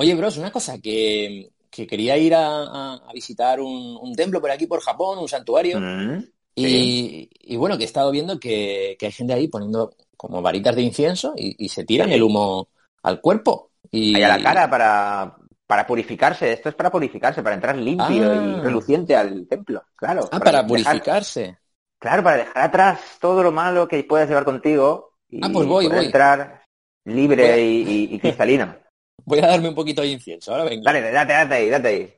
Oye, 0.00 0.14
bros, 0.14 0.36
una 0.38 0.52
cosa, 0.52 0.78
que, 0.78 1.50
que 1.70 1.86
quería 1.86 2.16
ir 2.16 2.34
a, 2.34 2.94
a 2.94 3.12
visitar 3.12 3.60
un, 3.60 3.98
un, 4.00 4.14
templo 4.14 4.40
por 4.40 4.50
aquí, 4.50 4.66
por 4.68 4.80
Japón, 4.80 5.18
un 5.18 5.28
santuario. 5.28 5.80
Mm, 5.80 6.24
y, 6.54 6.64
sí. 6.64 7.30
y, 7.40 7.56
bueno, 7.56 7.76
que 7.76 7.82
he 7.82 7.86
estado 7.86 8.10
viendo 8.12 8.38
que, 8.38 8.96
que, 8.98 9.06
hay 9.06 9.12
gente 9.12 9.32
ahí 9.34 9.48
poniendo 9.48 9.92
como 10.16 10.40
varitas 10.40 10.76
de 10.76 10.82
incienso 10.82 11.34
y, 11.36 11.54
y 11.64 11.68
se 11.68 11.84
tiran 11.84 12.08
sí. 12.08 12.14
el 12.14 12.22
humo 12.22 12.68
al 13.02 13.20
cuerpo. 13.20 13.72
Y 13.90 14.22
a 14.22 14.28
la 14.28 14.42
cara 14.42 14.70
para, 14.70 15.36
para 15.66 15.86
purificarse. 15.86 16.52
Esto 16.52 16.68
es 16.68 16.74
para 16.76 16.90
purificarse, 16.90 17.42
para 17.42 17.54
entrar 17.56 17.76
limpio 17.76 18.30
Ah. 18.32 18.34
y 18.58 18.60
reluciente 18.60 19.16
al 19.16 19.46
templo. 19.48 19.82
Claro. 19.96 20.28
Ah, 20.30 20.38
para 20.38 20.64
purificarse. 20.66 21.58
claro, 21.98 22.22
para 22.22 22.36
dejar 22.36 22.58
atrás 22.58 23.00
todo 23.20 23.42
lo 23.42 23.50
malo 23.50 23.88
que 23.88 24.02
puedes 24.04 24.28
llevar 24.28 24.44
contigo 24.44 25.14
y 25.28 25.40
Ah, 25.44 25.50
pues 25.52 25.66
voy, 25.66 25.86
poder 25.86 25.98
voy. 25.98 26.06
entrar 26.06 26.62
libre 27.04 27.52
Voy 27.52 27.60
y, 27.60 27.90
y- 28.12 28.14
y 28.14 28.18
cristalino. 28.20 28.76
Voy 29.24 29.38
a 29.40 29.46
darme 29.46 29.68
un 29.68 29.74
poquito 29.74 30.02
de 30.02 30.08
incienso. 30.08 30.52
Ahora 30.52 30.64
venga. 30.64 30.92
Dale, 30.92 31.10
date, 31.12 31.32
date 31.32 31.54
ahí, 31.54 31.70
date 31.70 31.88
ahí. 31.88 32.14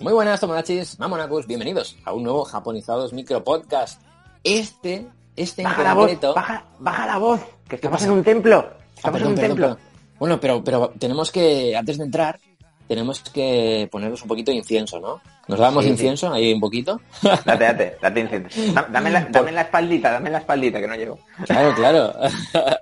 Muy 0.00 0.12
buenas, 0.12 0.40
Tomodachis, 0.40 0.98
Mamonacus, 1.00 1.46
bienvenidos 1.46 1.96
a 2.04 2.12
un 2.12 2.22
nuevo 2.22 2.44
Japonizados 2.44 3.12
Micro 3.12 3.42
Podcast. 3.42 4.00
Este, 4.44 5.08
este 5.34 5.62
en 5.62 5.68
Baja 5.68 5.82
la 5.82 5.94
voz, 5.94 6.02
concreto... 6.08 6.34
baja, 6.34 6.64
baja 6.78 7.06
la 7.06 7.18
voz, 7.18 7.40
que 7.68 7.76
estamos 7.76 8.02
en 8.04 8.10
un 8.12 8.22
templo. 8.22 8.64
Ah, 8.68 8.76
Estamos 8.96 9.18
perdón, 9.18 9.22
en 9.22 9.28
un 9.28 9.34
perdón, 9.34 9.48
templo. 9.48 9.66
perdón. 9.76 9.85
Bueno, 10.18 10.40
pero, 10.40 10.62
pero 10.64 10.92
tenemos 10.98 11.30
que, 11.30 11.76
antes 11.76 11.98
de 11.98 12.04
entrar, 12.04 12.38
tenemos 12.88 13.20
que 13.20 13.88
ponernos 13.90 14.22
un 14.22 14.28
poquito 14.28 14.50
de 14.50 14.58
incienso, 14.58 15.00
¿no? 15.00 15.20
¿Nos 15.48 15.58
damos 15.58 15.82
Sí, 15.84 15.88
sí. 15.88 15.92
incienso 15.92 16.32
ahí 16.32 16.52
un 16.52 16.60
poquito? 16.60 17.00
Date, 17.22 17.64
date, 17.64 17.96
date 18.00 18.20
incienso. 18.20 18.72
Da- 18.72 18.88
Dame 18.90 19.10
la, 19.10 19.20
dame 19.30 19.52
la 19.52 19.62
espaldita, 19.62 20.12
dame 20.12 20.30
la 20.30 20.38
espaldita, 20.38 20.80
que 20.80 20.86
no 20.88 20.94
llego. 20.94 21.18
Claro, 21.46 21.74
claro. 21.74 22.14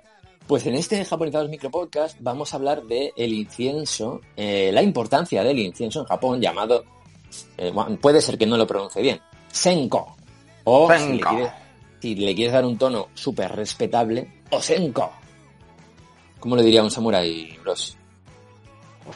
Pues 0.47 0.63
en 0.67 0.75
este 0.75 1.03
Japonizados 1.03 1.49
Micro 1.49 1.71
Podcast 1.71 2.17
vamos 2.19 2.53
a 2.53 2.57
hablar 2.57 2.83
de 2.83 3.11
el 3.17 3.33
incienso, 3.33 4.21
eh, 4.37 4.69
la 4.71 4.83
importancia 4.83 5.43
del 5.43 5.57
incienso 5.57 6.01
en 6.01 6.05
Japón 6.05 6.39
llamado, 6.39 6.83
eh, 7.57 7.73
puede 7.99 8.21
ser 8.21 8.37
que 8.37 8.45
no 8.45 8.55
lo 8.55 8.67
pronuncie 8.67 9.01
bien, 9.01 9.19
Senko. 9.51 10.15
O 10.65 10.87
Si, 10.87 10.93
le 10.93 10.99
Senko. 11.07 11.29
quieres, 11.31 11.51
si 11.99 12.13
le 12.15 12.35
quieres 12.35 12.53
dar 12.53 12.63
un 12.63 12.77
tono 12.77 13.07
súper 13.15 13.55
respetable, 13.55 14.43
o 14.51 14.61
Senko. 14.61 15.11
¿Cómo 16.45 16.55
le 16.57 16.61
diría 16.61 16.83
un 16.83 16.91
samurái, 16.91 17.57
bros? 17.63 17.97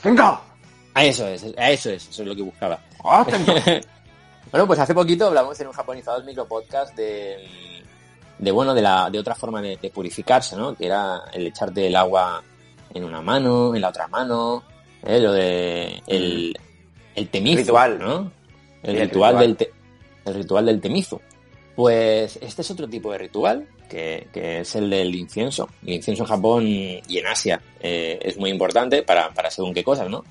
¡Cinco! 0.01 0.41
A 0.95 1.05
eso 1.05 1.27
es, 1.27 1.45
a 1.55 1.69
eso 1.69 1.91
es, 1.91 2.09
eso 2.09 2.23
es 2.23 2.27
lo 2.27 2.35
que 2.35 2.41
buscaba. 2.41 2.79
Bueno, 4.51 4.65
pues 4.65 4.79
hace 4.79 4.95
poquito 4.95 5.27
hablamos 5.27 5.59
en 5.59 5.67
un 5.67 5.73
Japonizados 5.73 6.25
Micro 6.25 6.47
Podcast 6.47 6.95
de, 6.95 7.37
de 8.39 8.51
bueno, 8.51 8.73
de 8.73 8.81
la, 8.81 9.07
de 9.11 9.19
otra 9.19 9.35
forma 9.35 9.61
de, 9.61 9.77
de 9.77 9.91
purificarse, 9.91 10.55
¿no? 10.55 10.73
Que 10.73 10.87
era 10.87 11.21
el 11.33 11.45
echarte 11.45 11.85
el 11.85 11.95
agua 11.95 12.41
en 12.95 13.03
una 13.03 13.21
mano, 13.21 13.75
en 13.75 13.81
la 13.81 13.89
otra 13.89 14.07
mano, 14.07 14.63
¿eh? 15.05 15.19
lo 15.19 15.31
de 15.33 16.01
el, 16.07 16.57
el 17.13 17.29
temizu, 17.29 17.57
Ritual. 17.59 17.99
¿no? 17.99 18.31
El 18.81 18.95
Sí, 18.95 18.97
el 18.97 18.99
ritual, 19.01 19.33
ritual. 19.35 19.37
del 19.39 19.55
te- 19.55 19.71
el 20.25 20.33
ritual 20.33 20.65
del 20.65 20.81
temizu. 20.81 21.19
Pues 21.79 22.37
este 22.41 22.61
es 22.61 22.71
otro 22.71 22.89
tipo 22.89 23.09
de 23.09 23.19
ritual, 23.19 23.65
que, 23.89 24.27
que 24.33 24.59
es 24.59 24.75
el 24.75 24.89
del 24.89 25.15
incienso. 25.15 25.69
El 25.81 25.93
incienso 25.93 26.23
en 26.23 26.27
Japón 26.27 26.67
y 26.67 27.17
en 27.17 27.25
Asia 27.25 27.61
eh, 27.79 28.19
es 28.21 28.37
muy 28.37 28.49
importante 28.49 29.01
para, 29.01 29.33
para 29.33 29.49
según 29.49 29.73
qué 29.73 29.81
cosas, 29.81 30.09
¿no? 30.09 30.25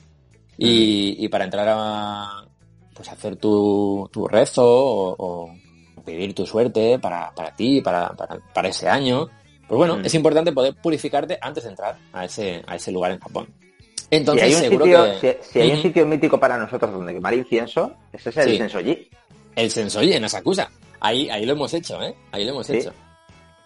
Y, 0.59 1.17
y 1.25 1.29
para 1.29 1.45
entrar 1.47 1.67
a 1.71 2.45
pues 2.93 3.09
hacer 3.09 3.37
tu, 3.37 4.07
tu 4.13 4.29
rezo 4.29 4.63
o, 4.63 5.17
o 5.19 5.55
pedir 6.05 6.35
tu 6.35 6.45
suerte 6.47 6.99
para, 6.99 7.31
para 7.35 7.57
ti, 7.57 7.81
para, 7.81 8.11
para, 8.11 8.39
para 8.53 8.69
ese 8.69 8.87
año. 8.87 9.27
Pues 9.67 9.79
bueno, 9.79 9.97
Mm. 9.97 10.05
es 10.05 10.15
importante 10.17 10.53
poder 10.53 10.75
purificarte 10.75 11.39
antes 11.41 11.65
de 11.65 11.71
entrar 11.71 11.97
a 12.13 12.27
ese, 12.27 12.63
a 12.67 12.77
ese 12.77 12.93
lugar 12.93 13.13
en 13.13 13.21
Japón. 13.21 13.49
Entonces, 14.11 14.49
si 14.49 14.49
hay, 14.51 14.55
un 14.55 14.61
seguro 14.61 14.85
sitio, 14.85 15.21
que 15.23 15.39
si, 15.43 15.53
si 15.53 15.61
hay 15.63 15.71
un 15.71 15.81
sitio 15.81 16.05
mítico 16.05 16.39
para 16.39 16.59
nosotros 16.59 16.93
donde 16.93 17.15
quemar 17.15 17.33
incienso, 17.33 17.95
ese 18.13 18.29
es 18.29 18.37
el 18.37 18.51
Sí. 18.51 18.59
Sensoji. 18.59 19.09
el 19.57 19.71
Sensoji 19.71 20.13
en 20.13 20.25
Asakusa, 20.25 20.71
ahí, 21.01 21.29
ahí 21.31 21.45
lo 21.47 21.53
hemos 21.53 21.73
hecho, 21.75 22.03
¿eh? 22.03 22.15
Ahí 22.33 22.45
lo 22.45 22.51
hemos 22.53 22.67
Sí. 22.67 22.77
hecho. 22.77 22.93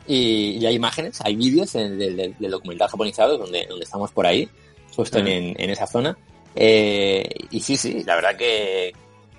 Y, 0.06 0.59
y 0.59 0.66
hay 0.66 0.75
imágenes, 0.75 1.20
hay 1.22 1.37
vídeos 1.37 1.72
del, 1.75 1.97
del- 1.98 2.34
del 2.38 2.50
documental 2.50 2.88
japonizado 2.88 3.38
donde, 3.38 3.66
donde 3.66 3.84
estamos 3.84 4.10
por 4.10 4.26
ahí, 4.26 4.48
justo 4.97 5.19
en, 5.19 5.54
en 5.60 5.70
esa 5.70 5.87
zona. 5.87 6.16
Eh, 6.54 7.28
y 7.50 7.60
sí, 7.60 7.76
sí, 7.76 8.03
la 8.04 8.16
verdad 8.16 8.37
que 8.37 8.93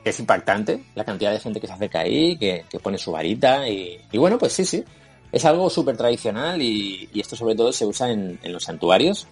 es 0.04 0.20
impactante 0.20 0.84
la 0.96 1.04
cantidad 1.04 1.32
de 1.32 1.40
gente 1.40 1.60
que 1.60 1.68
se 1.68 1.74
acerca 1.74 2.00
ahí, 2.00 2.38
que, 2.38 2.66
que 2.70 2.80
pone 2.80 2.98
su 2.98 3.12
varita 3.12 3.68
y, 3.70 4.00
y 4.12 4.18
bueno, 4.18 4.38
pues 4.38 4.54
sí, 4.54 4.66
sí. 4.66 4.84
Es 5.32 5.46
algo 5.46 5.70
súper 5.70 5.98
tradicional 5.98 6.62
y, 6.62 7.10
y 7.14 7.20
esto 7.20 7.36
sobre 7.36 7.56
todo 7.56 7.72
se 7.74 7.86
usa 7.86 8.12
en, 8.12 8.40
en 8.44 8.54
los 8.54 8.64
santuarios, 8.64 9.28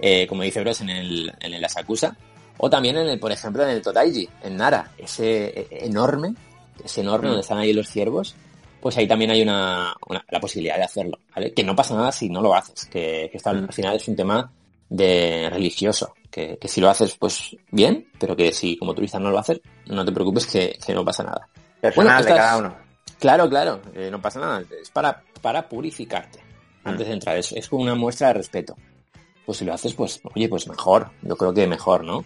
eh, 0.00 0.26
como 0.26 0.42
dice 0.42 0.60
Bros, 0.60 0.80
en 0.80 0.90
el, 0.90 1.32
en 1.40 1.54
el 1.54 1.64
Asakusa, 1.64 2.16
o 2.58 2.68
también 2.70 2.96
en 2.96 3.08
el, 3.08 3.18
por 3.18 3.30
ejemplo, 3.30 3.62
en 3.62 3.70
el 3.70 3.82
Totaiji, 3.82 4.28
en 4.42 4.56
Nara, 4.56 4.90
ese 4.96 5.60
eh, 5.60 5.66
enorme, 5.82 6.34
ese 6.82 7.00
enorme 7.02 7.26
Mm. 7.28 7.30
donde 7.30 7.40
están 7.42 7.58
ahí 7.58 7.72
los 7.72 7.88
ciervos, 7.88 8.34
pues 8.80 8.96
ahí 8.96 9.06
también 9.08 9.30
hay 9.30 9.42
una, 9.42 9.94
una- 10.08 10.24
la 10.30 10.40
posibilidad 10.40 10.76
de 10.76 10.84
hacerlo, 10.84 11.18
¿vale? 11.34 11.52
Que 11.52 11.62
no 11.64 11.74
pasa 11.76 11.94
nada 11.94 12.12
si 12.12 12.28
no 12.28 12.40
lo 12.42 12.54
haces, 12.54 12.84
que, 12.86 13.28
que 13.30 13.36
esto 13.38 13.50
al 13.50 13.62
Mm. 13.64 13.68
final 13.68 13.96
es 13.96 14.08
un 14.08 14.16
tema 14.16 14.52
de 14.88 15.48
religioso, 15.50 16.14
que, 16.30 16.58
que 16.60 16.68
si 16.68 16.80
lo 16.80 16.90
haces, 16.90 17.16
pues 17.16 17.56
bien, 17.70 18.08
pero 18.18 18.36
que 18.36 18.52
si 18.52 18.76
como 18.76 18.94
turista 18.94 19.18
no 19.18 19.30
lo 19.30 19.38
haces, 19.38 19.60
no 19.86 20.04
te 20.04 20.12
preocupes 20.12 20.46
que, 20.46 20.78
que 20.84 20.94
no 20.94 21.04
pasa 21.04 21.22
nada. 21.24 21.48
Personal 21.80 22.22
Bueno, 22.22 22.28
de 22.28 22.34
cada 22.40 22.58
uno. 22.58 22.76
Claro, 23.18 23.48
claro, 23.48 23.80
eh, 23.94 24.08
no 24.10 24.20
pasa 24.20 24.40
nada, 24.40 24.62
es 24.80 24.90
para, 24.90 25.22
para 25.40 25.66
purificarte 25.68 26.40
antes 26.84 27.06
de 27.06 27.14
entrar, 27.14 27.38
es, 27.38 27.52
es 27.52 27.66
como 27.68 27.82
una 27.82 27.94
muestra 27.94 28.28
de 28.28 28.34
respeto. 28.34 28.76
Pues 29.46 29.58
si 29.58 29.64
lo 29.64 29.72
haces, 29.72 29.94
pues, 29.94 30.20
oye, 30.34 30.48
pues 30.48 30.68
mejor, 30.68 31.10
yo 31.22 31.36
creo 31.36 31.52
que 31.54 31.66
mejor, 31.66 32.04
¿no? 32.04 32.24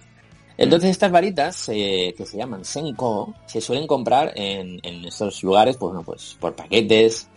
Entonces 0.58 0.90
estas 0.90 1.12
varitas, 1.12 1.68
eh, 1.68 2.14
que 2.16 2.26
se 2.26 2.36
llaman 2.36 2.64
Senko, 2.64 3.32
se 3.46 3.60
suelen 3.60 3.86
comprar 3.86 4.32
en, 4.34 4.80
en 4.82 5.04
estos 5.04 5.42
lugares, 5.44 5.76
pues 5.76 5.90
bueno, 5.92 6.04
pues 6.04 6.36
por 6.40 6.54
paquetes, 6.56 7.28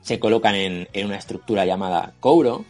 se 0.00 0.18
colocan 0.18 0.54
en, 0.54 0.88
en 0.94 1.06
una 1.06 1.16
estructura 1.18 1.66
llamada 1.66 2.14
Kouro. 2.20 2.64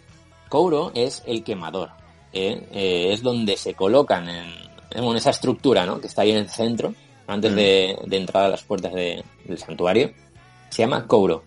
Kouro 0.48 0.90
es 0.94 1.22
el 1.26 1.44
quemador, 1.44 1.90
¿eh? 2.32 2.66
Eh, 2.72 3.12
es 3.12 3.22
donde 3.22 3.56
se 3.56 3.74
colocan 3.74 4.28
en, 4.28 4.46
en 4.90 5.16
esa 5.16 5.30
estructura, 5.30 5.86
¿no? 5.86 6.00
Que 6.00 6.08
está 6.08 6.22
ahí 6.22 6.32
en 6.32 6.38
el 6.38 6.48
centro, 6.50 6.92
antes 7.28 7.52
Mm. 7.52 7.54
de, 7.54 7.98
de 8.06 8.16
entrar 8.16 8.44
a 8.44 8.48
las 8.48 8.62
puertas 8.64 8.92
de- 8.92 9.22
del 9.44 9.58
santuario. 9.58 10.10
Se 10.70 10.82
llama 10.82 11.06
Kouro. 11.06 11.44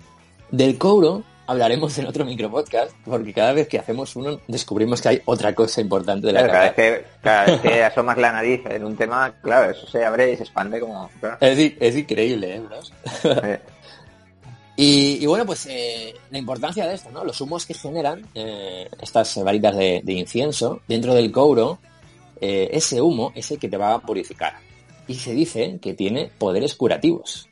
Del 0.51 0.77
Kouro 0.77 1.23
hablaremos 1.47 1.97
en 1.97 2.07
otro 2.07 2.25
micropodcast, 2.25 2.95
porque 3.05 3.33
cada 3.33 3.53
vez 3.53 3.67
que 3.67 3.79
hacemos 3.79 4.15
uno 4.15 4.39
descubrimos 4.47 5.01
que 5.01 5.09
hay 5.09 5.21
otra 5.25 5.53
cosa 5.53 5.81
importante 5.81 6.27
de 6.27 6.33
la 6.33 6.43
Claro, 6.43 6.53
cada, 6.53 6.63
vez 6.65 6.73
que, 6.75 7.05
cada 7.21 7.45
vez 7.45 7.61
que 7.61 7.83
asomas 7.83 8.17
la 8.17 8.31
nariz 8.31 8.61
en 8.65 8.83
un 8.83 8.95
tema, 8.95 9.33
claro, 9.41 9.71
eso 9.71 9.87
se 9.87 10.03
abre 10.03 10.33
y 10.33 10.37
se 10.37 10.43
expande 10.43 10.79
como... 10.79 11.09
claro. 11.19 11.37
Es, 11.39 11.95
increíble, 11.95 12.55
¿eh, 12.55 12.59
bros? 12.59 12.93
Y, 14.75 15.19
y 15.21 15.25
bueno, 15.27 15.45
pues 15.45 15.67
eh, 15.67 16.15
la 16.31 16.39
importancia 16.39 16.87
de 16.87 16.95
esto, 16.95 17.11
¿no? 17.11 17.23
Los 17.23 17.39
humos 17.41 17.65
que 17.65 17.75
generan 17.75 18.25
eh, 18.33 18.89
estas 18.99 19.43
varitas 19.43 19.75
de, 19.75 20.01
de 20.03 20.13
incienso 20.13 20.81
dentro 20.87 21.13
del 21.13 21.31
couro, 21.31 21.77
eh, 22.41 22.69
ese 22.75 22.99
humo 22.99 23.31
es 23.35 23.51
el 23.51 23.59
que 23.59 23.69
te 23.69 23.77
va 23.77 23.93
a 23.93 23.99
purificar. 23.99 24.55
Y 25.07 25.15
se 25.15 25.33
dice 25.33 25.79
que 25.81 25.93
tiene 25.93 26.31
poderes 26.37 26.75
curativos. 26.75 27.47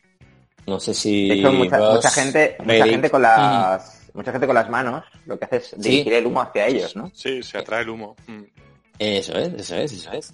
No 0.67 0.79
sé 0.79 0.93
si... 0.93 1.27
De 1.29 1.35
hecho, 1.35 1.51
mucha, 1.51 2.09
gente, 2.11 2.55
mucha 2.59 2.85
gente 2.85 3.09
con 3.09 3.21
las, 3.21 4.09
mucha 4.13 4.31
gente 4.31 4.45
con 4.47 4.55
las 4.55 4.69
manos, 4.69 5.03
lo 5.25 5.37
que 5.37 5.45
hace 5.45 5.57
es 5.57 5.67
Sí. 5.69 5.75
dirigir 5.77 6.13
el 6.13 6.25
humo 6.27 6.41
hacia 6.41 6.67
ellos, 6.67 6.95
¿no? 6.95 7.11
Sí, 7.13 7.41
se 7.43 7.57
atrae 7.57 7.81
el 7.81 7.89
humo. 7.89 8.15
Mm. 8.27 8.41
Eso 8.99 9.33
es, 9.37 9.53
eso 9.53 9.75
es, 9.77 9.91
eso 9.93 10.11
es. 10.11 10.33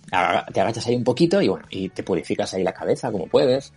Te 0.54 0.60
agachas 0.62 0.86
ahí 0.88 0.96
un 0.96 1.04
poquito 1.04 1.42
y 1.42 1.48
bueno, 1.48 1.66
y 1.70 1.88
te 1.90 2.04
purificas 2.04 2.54
ahí 2.54 2.64
la 2.64 2.74
cabeza 2.74 3.12
como 3.12 3.28
puedes. 3.28 3.72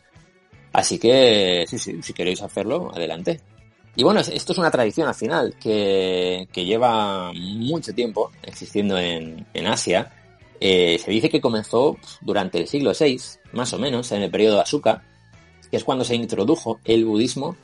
Así 0.73 0.99
que, 0.99 1.64
sí, 1.69 1.79
sí, 1.79 2.02
si 2.02 2.12
queréis 2.12 2.43
hacerlo, 2.43 2.91
adelante. 2.94 3.41
Y 3.97 4.02
bueno, 4.05 4.20
es- 4.20 4.29
esto 4.29 4.52
es 4.52 4.58
una 4.58 4.70
tradición 4.70 5.06
al 5.08 5.14
final 5.14 5.55
que, 5.61 6.49
que 6.52 6.64
lleva 6.64 7.32
mucho 7.35 7.93
tiempo 7.94 8.31
existiendo 8.43 8.99
en, 8.99 9.47
en 9.55 9.67
Asia 9.67 10.12
eh, 10.62 10.99
se 11.02 11.11
dice 11.11 11.31
que 11.31 11.41
comenzó 11.41 11.97
durante 12.20 12.58
el 12.58 12.69
siglo 12.69 12.93
VI, 12.99 13.19
más 13.52 13.73
o 13.73 13.79
menos, 13.79 14.12
en 14.12 14.23
el 14.23 14.31
periodo 14.31 14.56
de 14.56 14.61
Asuka, 14.62 15.02
que 15.70 15.76
es 15.76 15.84
cuando 15.84 16.05
se 16.05 16.14
introdujo 16.14 16.81
el 16.84 17.05
budismo 17.05 17.56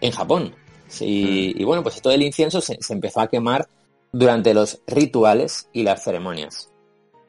en 0.00 0.12
Japón. 0.12 0.54
Y 1.00 1.62
bueno, 1.64 1.82
pues 1.82 2.02
todo 2.02 2.12
el 2.12 2.22
incienso 2.22 2.60
se, 2.60 2.78
empezó 2.88 3.20
a 3.20 3.28
quemar 3.28 3.68
durante 4.12 4.54
los 4.54 4.80
rituales 4.86 5.68
y 5.72 5.82
las 5.84 6.02
ceremonias. 6.02 6.70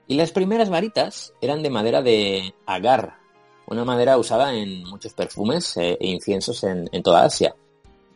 Y 0.08 0.16
las 0.16 0.32
primeras 0.32 0.70
varitas 0.70 1.34
eran 1.42 1.62
de 1.62 1.70
madera 1.70 2.02
de 2.02 2.54
agar, 2.66 3.18
una 3.68 3.86
madera 3.86 4.18
usada 4.18 4.54
en 4.54 4.84
muchos 4.84 5.14
perfumes 5.14 5.78
eh, 5.78 5.98
e 6.00 6.08
inciensos 6.08 6.64
en, 6.64 6.90
en 6.92 7.04
toda 7.04 7.24
Asia. 7.24 7.56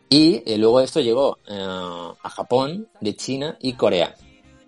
Y 0.08 0.42
eh, 0.46 0.58
luego 0.58 0.80
esto 0.80 1.00
llegó 1.00 1.38
eh, 1.48 1.58
a 1.58 2.30
Japón, 2.30 2.88
de 3.00 3.16
China 3.16 3.56
y 3.60 3.72
Corea. 3.72 4.14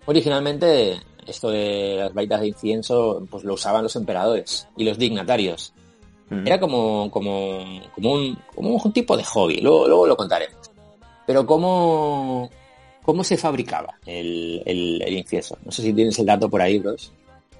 Originalmente 0.05 0.99
esto 1.25 1.49
de 1.49 1.95
las 1.97 2.13
varitas 2.13 2.41
de 2.41 2.47
incienso 2.47 3.23
pues 3.29 3.43
lo 3.43 3.53
usaban 3.53 3.83
los 3.83 3.95
emperadores 3.95 4.67
y 4.75 4.83
los 4.83 4.97
dignatarios. 4.97 5.73
Mm. 6.29 6.47
Era 6.47 6.59
como, 6.59 7.09
como, 7.11 7.59
como, 7.95 8.13
un, 8.13 8.37
como 8.55 8.75
un 8.75 8.93
tipo 8.93 9.17
de 9.17 9.23
hobby, 9.23 9.61
luego, 9.61 9.87
luego 9.87 10.07
lo 10.07 10.15
contaremos. 10.17 10.57
Pero 11.25 11.45
¿cómo, 11.45 12.49
cómo 13.03 13.23
se 13.23 13.37
fabricaba 13.37 13.95
el, 14.05 14.61
el, 14.65 15.01
el 15.01 15.13
incienso? 15.17 15.57
No 15.63 15.71
sé 15.71 15.81
si 15.81 15.93
tienes 15.93 16.17
el 16.19 16.25
dato 16.25 16.49
por 16.49 16.61
ahí, 16.61 16.79
bros. 16.79 17.11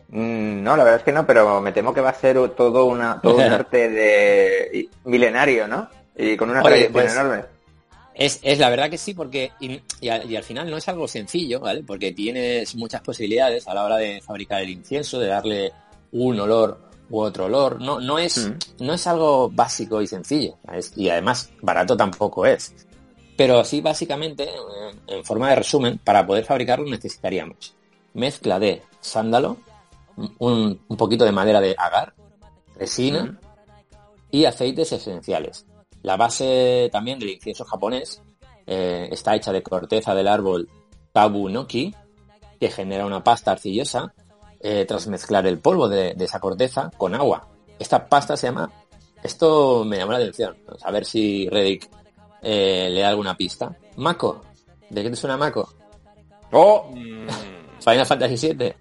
Mm, 0.09 0.63
No, 0.63 0.75
la 0.75 0.83
verdad 0.83 0.99
es 0.99 1.03
que 1.05 1.11
no, 1.11 1.25
pero 1.25 1.61
me 1.61 1.71
temo 1.71 1.93
que 1.93 2.01
va 2.01 2.09
a 2.09 2.13
ser 2.13 2.37
todo, 2.55 2.85
una, 2.85 3.19
todo 3.21 3.35
un 3.35 3.41
arte 3.51 3.89
de 3.89 4.89
milenario, 5.05 5.67
¿no? 5.67 5.87
Y 6.17 6.35
con 6.35 6.49
una 6.49 6.59
Oye, 6.61 6.69
tradición 6.89 6.93
pues- 6.93 7.13
enorme. 7.13 7.43
Es, 8.15 8.39
es 8.43 8.59
la 8.59 8.69
verdad 8.69 8.89
que 8.89 8.97
sí, 8.97 9.13
porque 9.13 9.53
y, 9.61 9.79
y 10.01 10.09
al, 10.09 10.29
y 10.29 10.35
al 10.35 10.43
final 10.43 10.69
no 10.69 10.75
es 10.75 10.89
algo 10.89 11.07
sencillo, 11.07 11.61
¿vale? 11.61 11.83
Porque 11.87 12.11
tienes 12.11 12.75
muchas 12.75 12.99
posibilidades 13.01 13.65
a 13.65 13.73
la 13.73 13.85
hora 13.85 13.95
de 13.95 14.19
fabricar 14.21 14.61
el 14.61 14.69
incienso, 14.71 15.19
de 15.19 15.27
darle 15.27 15.71
un 16.11 16.37
olor 16.37 16.88
u 17.09 17.19
otro 17.21 17.45
olor. 17.45 17.81
No, 17.81 17.99
no 17.99 18.19
es, 18.19 18.47
Mm. 18.47 18.83
no 18.85 18.93
es 18.93 19.07
algo 19.07 19.49
básico 19.49 20.01
y 20.01 20.07
sencillo. 20.07 20.57
Y 20.95 21.09
además, 21.09 21.51
barato 21.61 21.95
tampoco 21.97 22.45
es. 22.45 22.73
Pero 23.37 23.63
sí, 23.63 23.81
básicamente, 23.81 24.43
eh, 24.43 24.91
en 25.07 25.23
forma 25.25 25.49
de 25.49 25.55
resumen, 25.55 25.97
para 26.03 26.25
poder 26.27 26.43
fabricarlo 26.45 26.89
necesitaríamos 26.89 27.73
mezcla 28.13 28.59
de 28.59 28.81
sándalo, 28.99 29.57
un, 30.39 30.81
un 30.87 30.97
poquito 30.97 31.23
de 31.25 31.31
madera 31.31 31.61
de 31.61 31.75
agar, 31.77 32.13
resina 32.75 33.23
Mm. 33.23 33.37
y 34.31 34.45
aceites 34.45 34.91
esenciales. 34.91 35.65
La 36.03 36.17
base 36.17 36.89
también 36.91 37.19
del 37.19 37.29
incienso 37.29 37.63
japonés 37.65 38.21
eh, 38.67 39.07
está 39.11 39.35
hecha 39.35 39.51
de 39.51 39.63
corteza 39.63 40.13
del 40.13 40.27
árbol 40.27 40.69
tabunoki, 41.11 41.95
que 42.59 42.69
genera 42.69 43.05
una 43.05 43.23
pasta 43.23 43.51
arcillosa 43.51 44.13
eh, 44.61 44.85
tras 44.85 45.07
mezclar 45.07 45.45
el 45.47 45.59
polvo 45.59 45.87
de, 45.89 46.13
de 46.15 46.25
esa 46.25 46.39
corteza 46.39 46.91
con 46.97 47.15
agua. 47.15 47.47
Esta 47.77 48.07
pasta 48.07 48.35
se 48.37 48.47
llama... 48.47 48.69
Esto 49.23 49.83
me 49.85 49.97
llamó 49.97 50.13
la 50.13 50.17
atención. 50.19 50.57
Vamos 50.65 50.85
a 50.85 50.91
ver 50.91 51.05
si 51.05 51.49
Reddick 51.49 51.89
eh, 52.41 52.89
le 52.89 53.01
da 53.01 53.09
alguna 53.09 53.35
pista. 53.35 53.75
Mako. 53.97 54.43
¿De 54.89 55.03
qué 55.03 55.09
te 55.09 55.15
suena 55.15 55.35
Mako? 55.37 55.73
¡Oh! 56.51 56.91
Final 57.79 58.05
Fantasy 58.05 58.53
VII. 58.53 58.73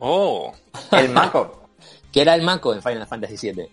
Oh, 0.00 0.52
El 0.92 1.08
maco. 1.10 1.68
¿Qué 2.12 2.22
era 2.22 2.34
el 2.34 2.42
Mako 2.42 2.74
en 2.74 2.82
Final 2.82 3.06
Fantasy 3.06 3.50
VII? 3.52 3.68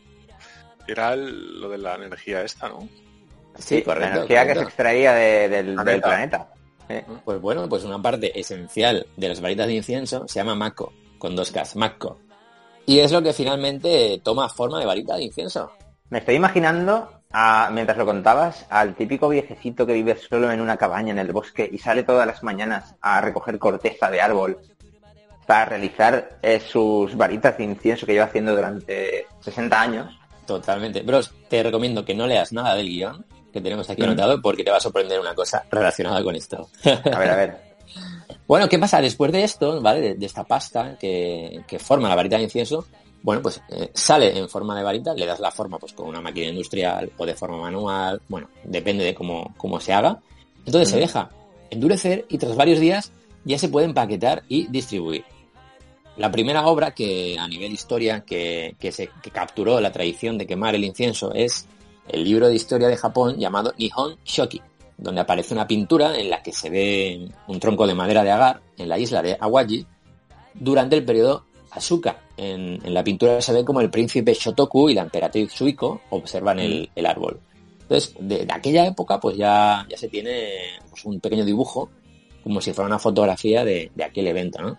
era 0.88 1.14
el- 1.14 1.60
lo 1.60 1.68
de 1.68 1.78
la 1.80 1.96
energía 1.96 2.42
esta, 2.44 2.70
¿no? 2.70 2.88
Sí, 3.58 3.82
correcto, 3.82 4.10
La 4.10 4.16
energía 4.16 4.48
que 4.48 4.56
se 4.56 4.62
extraía 4.64 5.14
de- 5.14 5.50
del, 5.50 5.66
del 5.76 5.76
Planeta. 6.02 6.08
planeta. 6.08 6.54
Eh, 6.88 7.04
Pues 7.26 7.42
bueno, 7.42 7.68
pues 7.68 7.84
una 7.84 8.02
parte 8.02 8.40
esencial 8.40 9.06
de 9.18 9.28
las 9.28 9.42
varitas 9.42 9.68
de 9.68 9.74
incienso 9.74 10.26
se 10.30 10.36
llama 10.40 10.56
Mako, 10.56 10.94
con 11.18 11.36
dos 11.36 11.52
Ks, 11.52 11.76
Mako. 11.76 12.18
Y 12.86 13.00
es 13.00 13.12
lo 13.12 13.22
que 13.22 13.34
finalmente 13.34 14.22
toma 14.24 14.48
forma 14.50 14.80
de 14.80 14.86
varita 14.86 15.16
de 15.18 15.24
incienso. 15.24 15.72
Me 16.10 16.20
estoy 16.20 16.36
imaginando, 16.36 17.12
a- 17.32 17.70
mientras 17.72 17.98
lo 17.98 18.06
contabas, 18.06 18.66
al 18.70 18.96
típico 18.96 19.28
viejecito 19.30 19.86
que 19.86 19.94
vive 19.94 20.16
solo 20.18 20.52
en 20.52 20.62
una 20.62 20.78
cabaña 20.78 21.12
en 21.12 21.20
el 21.20 21.34
bosque 21.34 21.70
y 21.72 21.78
sale 21.80 22.04
todas 22.04 22.26
las 22.26 22.44
mañanas 22.44 22.96
a 23.02 23.20
recoger 23.20 23.60
corteza 23.60 24.10
de 24.10 24.22
árbol 24.22 24.58
para 25.46 25.66
realizar 25.66 26.38
eh, 26.42 26.60
sus 26.60 27.16
varitas 27.16 27.58
de 27.58 27.64
incienso 27.66 28.06
que 28.06 28.14
lleva 28.14 28.26
haciendo 28.26 28.56
durante 28.56 29.28
60 29.42 29.82
años. 29.82 30.20
Totalmente. 30.46 31.02
Bros, 31.02 31.34
te 31.50 31.62
recomiendo 31.64 32.06
que 32.06 32.16
no 32.16 32.26
leas 32.28 32.54
nada 32.54 32.74
del 32.76 32.88
guion 32.88 33.26
que 33.52 33.60
tenemos 33.62 33.90
aquí 33.90 34.02
Mm. 34.02 34.06
anotado 34.06 34.42
porque 34.42 34.64
te 34.64 34.72
va 34.72 34.78
a 34.78 34.82
sorprender 34.82 35.20
una 35.20 35.36
cosa 35.36 35.66
relacionada 35.72 36.24
con 36.24 36.36
esto. 36.36 36.70
A 36.86 37.20
ver, 37.20 37.30
a 37.32 37.36
ver. 37.36 37.67
Bueno, 38.48 38.70
¿qué 38.70 38.80
pasa? 38.80 39.02
Después 39.02 39.32
de 39.32 39.44
esto, 39.44 39.82
¿vale? 39.82 40.02
De, 40.02 40.16
de 40.16 40.26
esta 40.26 40.44
pasta 40.46 40.98
que, 40.98 41.64
que 41.68 41.80
forma 41.80 42.08
la 42.08 42.16
varita 42.16 42.38
de 42.38 42.44
incienso, 42.44 42.86
bueno, 43.24 43.42
pues 43.42 43.62
eh, 43.70 43.92
sale 43.94 44.38
en 44.38 44.48
forma 44.48 44.78
de 44.78 44.84
varita, 44.84 45.14
le 45.14 45.26
das 45.26 45.40
la 45.40 45.52
forma 45.52 45.78
pues 45.80 45.94
con 45.94 46.08
una 46.08 46.22
máquina 46.22 46.48
industrial 46.48 47.12
o 47.18 47.26
de 47.26 47.36
forma 47.36 47.58
manual, 47.58 48.22
bueno, 48.30 48.50
depende 48.64 49.04
de 49.04 49.14
cómo, 49.14 49.54
cómo 49.58 49.80
se 49.80 49.92
haga. 49.92 50.20
Entonces 50.66 50.90
se 50.90 50.98
deja 50.98 51.30
endurecer 51.70 52.26
y 52.30 52.38
tras 52.38 52.56
varios 52.56 52.80
días 52.80 53.12
ya 53.44 53.58
se 53.58 53.70
puede 53.70 53.86
empaquetar 53.86 54.44
y 54.48 54.68
distribuir. 54.68 55.26
La 56.16 56.32
primera 56.32 56.66
obra 56.68 56.92
que 56.92 57.38
a 57.38 57.48
nivel 57.48 57.74
historia 57.74 58.22
que, 58.22 58.76
que 58.80 58.92
se 58.92 59.10
que 59.22 59.30
capturó 59.30 59.80
la 59.82 59.92
tradición 59.92 60.38
de 60.38 60.48
quemar 60.48 60.74
el 60.76 60.84
incienso 60.84 61.34
es 61.34 61.68
el 62.08 62.24
libro 62.24 62.48
de 62.48 62.56
historia 62.56 62.88
de 62.88 62.98
Japón 62.98 63.38
llamado 63.38 63.74
Nihon 63.78 64.18
Shoki, 64.24 64.62
donde 64.98 65.22
aparece 65.22 65.54
una 65.54 65.68
pintura 65.68 66.18
en 66.18 66.30
la 66.30 66.42
que 66.42 66.52
se 66.52 66.70
ve 66.70 67.30
un 67.48 67.60
tronco 67.60 67.86
de 67.86 67.94
madera 67.94 68.24
de 68.24 68.32
agar 68.32 68.62
en 68.78 68.90
la 68.90 68.98
isla 68.98 69.22
de 69.22 69.38
Awaji 69.40 69.86
durante 70.56 70.96
el 70.96 71.06
periodo 71.06 71.46
Asuka. 71.72 72.22
En, 72.36 72.80
en 72.84 72.94
la 72.94 73.04
pintura 73.04 73.42
se 73.42 73.54
ve 73.54 73.64
como 73.64 73.82
el 73.82 73.90
príncipe 73.90 74.34
Shotoku 74.34 74.90
y 74.90 74.94
la 74.94 75.04
emperatriz 75.04 75.52
Suiko 75.52 76.02
observan 76.10 76.60
el, 76.60 76.90
el 76.96 77.06
árbol. 77.06 77.40
Entonces, 77.82 78.16
de, 78.20 78.46
de 78.46 78.54
aquella 78.54 78.86
época, 78.86 79.20
pues 79.20 79.38
ya, 79.38 79.86
ya 79.90 79.98
se 79.98 80.10
tiene 80.10 80.50
pues, 80.90 81.06
un 81.06 81.20
pequeño 81.20 81.46
dibujo, 81.46 81.90
como 82.44 82.60
si 82.60 82.74
fuera 82.74 82.88
una 82.88 83.00
fotografía 83.00 83.64
de, 83.64 83.92
de 83.96 84.04
aquel 84.04 84.28
evento. 84.28 84.78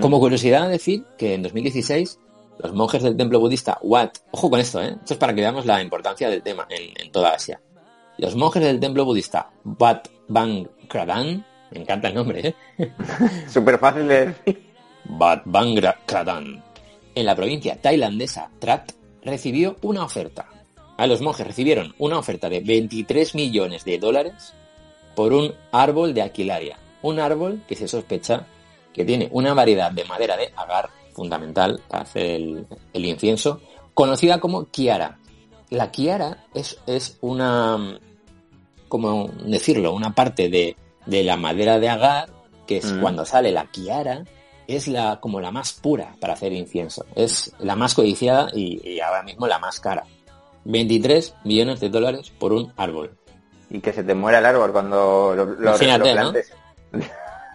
Como 0.00 0.18
curiosidad, 0.18 0.70
decir 0.70 1.04
que 1.18 1.34
en 1.34 1.42
2016 1.42 2.18
los 2.58 2.72
monjes 2.72 3.02
del 3.02 3.16
templo 3.16 3.38
budista 3.38 3.78
Wat, 3.82 4.10
ojo 4.30 4.48
con 4.48 4.60
esto, 4.60 4.82
¿eh? 4.82 4.96
esto 4.98 5.14
es 5.14 5.18
para 5.18 5.34
que 5.34 5.42
veamos 5.42 5.66
la 5.66 5.82
importancia 5.82 6.30
del 6.30 6.42
tema 6.42 6.66
en, 6.70 6.92
en 7.04 7.12
toda 7.12 7.34
Asia. 7.34 7.60
Los 8.18 8.36
monjes 8.36 8.62
del 8.62 8.80
templo 8.80 9.04
budista 9.04 9.50
Wat 9.64 10.06
Bang 10.28 10.68
Kradan, 10.88 11.44
me 11.70 11.80
encanta 11.80 12.08
el 12.08 12.14
nombre, 12.14 12.54
¿eh? 12.78 12.92
Súper 13.48 13.78
fácil 13.78 14.06
de 14.06 14.26
decir. 14.26 14.62
Wat 15.08 15.42
Bang 15.44 15.80
Kradan, 16.06 16.62
en 17.14 17.26
la 17.26 17.34
provincia 17.34 17.80
tailandesa 17.80 18.50
Trat, 18.58 18.92
recibió 19.22 19.76
una 19.82 20.04
oferta. 20.04 20.48
A 20.96 21.06
los 21.06 21.20
monjes 21.20 21.46
recibieron 21.46 21.94
una 21.98 22.18
oferta 22.18 22.48
de 22.48 22.60
23 22.60 23.34
millones 23.34 23.84
de 23.84 23.98
dólares 23.98 24.54
por 25.16 25.32
un 25.32 25.52
árbol 25.72 26.14
de 26.14 26.22
aquilaria. 26.22 26.78
Un 27.02 27.18
árbol 27.18 27.62
que 27.66 27.74
se 27.74 27.88
sospecha 27.88 28.46
que 28.92 29.04
tiene 29.04 29.28
una 29.32 29.54
variedad 29.54 29.90
de 29.90 30.04
madera 30.04 30.36
de 30.36 30.52
agar 30.56 30.88
fundamental 31.12 31.80
para 31.88 32.04
hacer 32.04 32.26
el, 32.26 32.66
el 32.92 33.04
incienso, 33.04 33.60
conocida 33.92 34.38
como 34.38 34.66
kiara. 34.66 35.18
La 35.74 35.90
kiara 35.90 36.44
es, 36.54 36.78
es 36.86 37.18
una, 37.20 37.98
como 38.88 39.28
decirlo, 39.44 39.92
una 39.92 40.14
parte 40.14 40.48
de, 40.48 40.76
de 41.06 41.22
la 41.24 41.36
madera 41.36 41.78
de 41.78 41.88
agar, 41.88 42.30
que 42.66 42.78
es 42.78 42.92
Mm. 42.92 43.00
cuando 43.00 43.24
sale 43.26 43.52
la 43.52 43.66
kiara, 43.66 44.24
es 44.66 44.88
la, 44.88 45.20
como 45.20 45.40
la 45.40 45.50
más 45.50 45.72
pura 45.74 46.14
para 46.20 46.32
hacer 46.34 46.52
incienso. 46.52 47.04
Es 47.14 47.52
la 47.58 47.76
más 47.76 47.94
codiciada 47.94 48.50
y, 48.54 48.80
y 48.88 49.00
ahora 49.00 49.22
mismo 49.22 49.46
la 49.46 49.58
más 49.58 49.80
cara. 49.80 50.04
23 50.64 51.34
millones 51.44 51.80
de 51.80 51.90
dólares 51.90 52.30
por 52.38 52.52
un 52.54 52.72
árbol. 52.76 53.14
Y 53.68 53.80
que 53.80 53.92
se 53.92 54.02
te 54.04 54.14
muera 54.14 54.38
el 54.38 54.46
árbol 54.46 54.72
cuando 54.72 55.34
lo, 55.36 55.44
lo, 55.44 55.70
Imagínate, 55.70 56.14
lo 56.14 56.22
¿no? 56.22 56.30
plantes. 56.32 56.52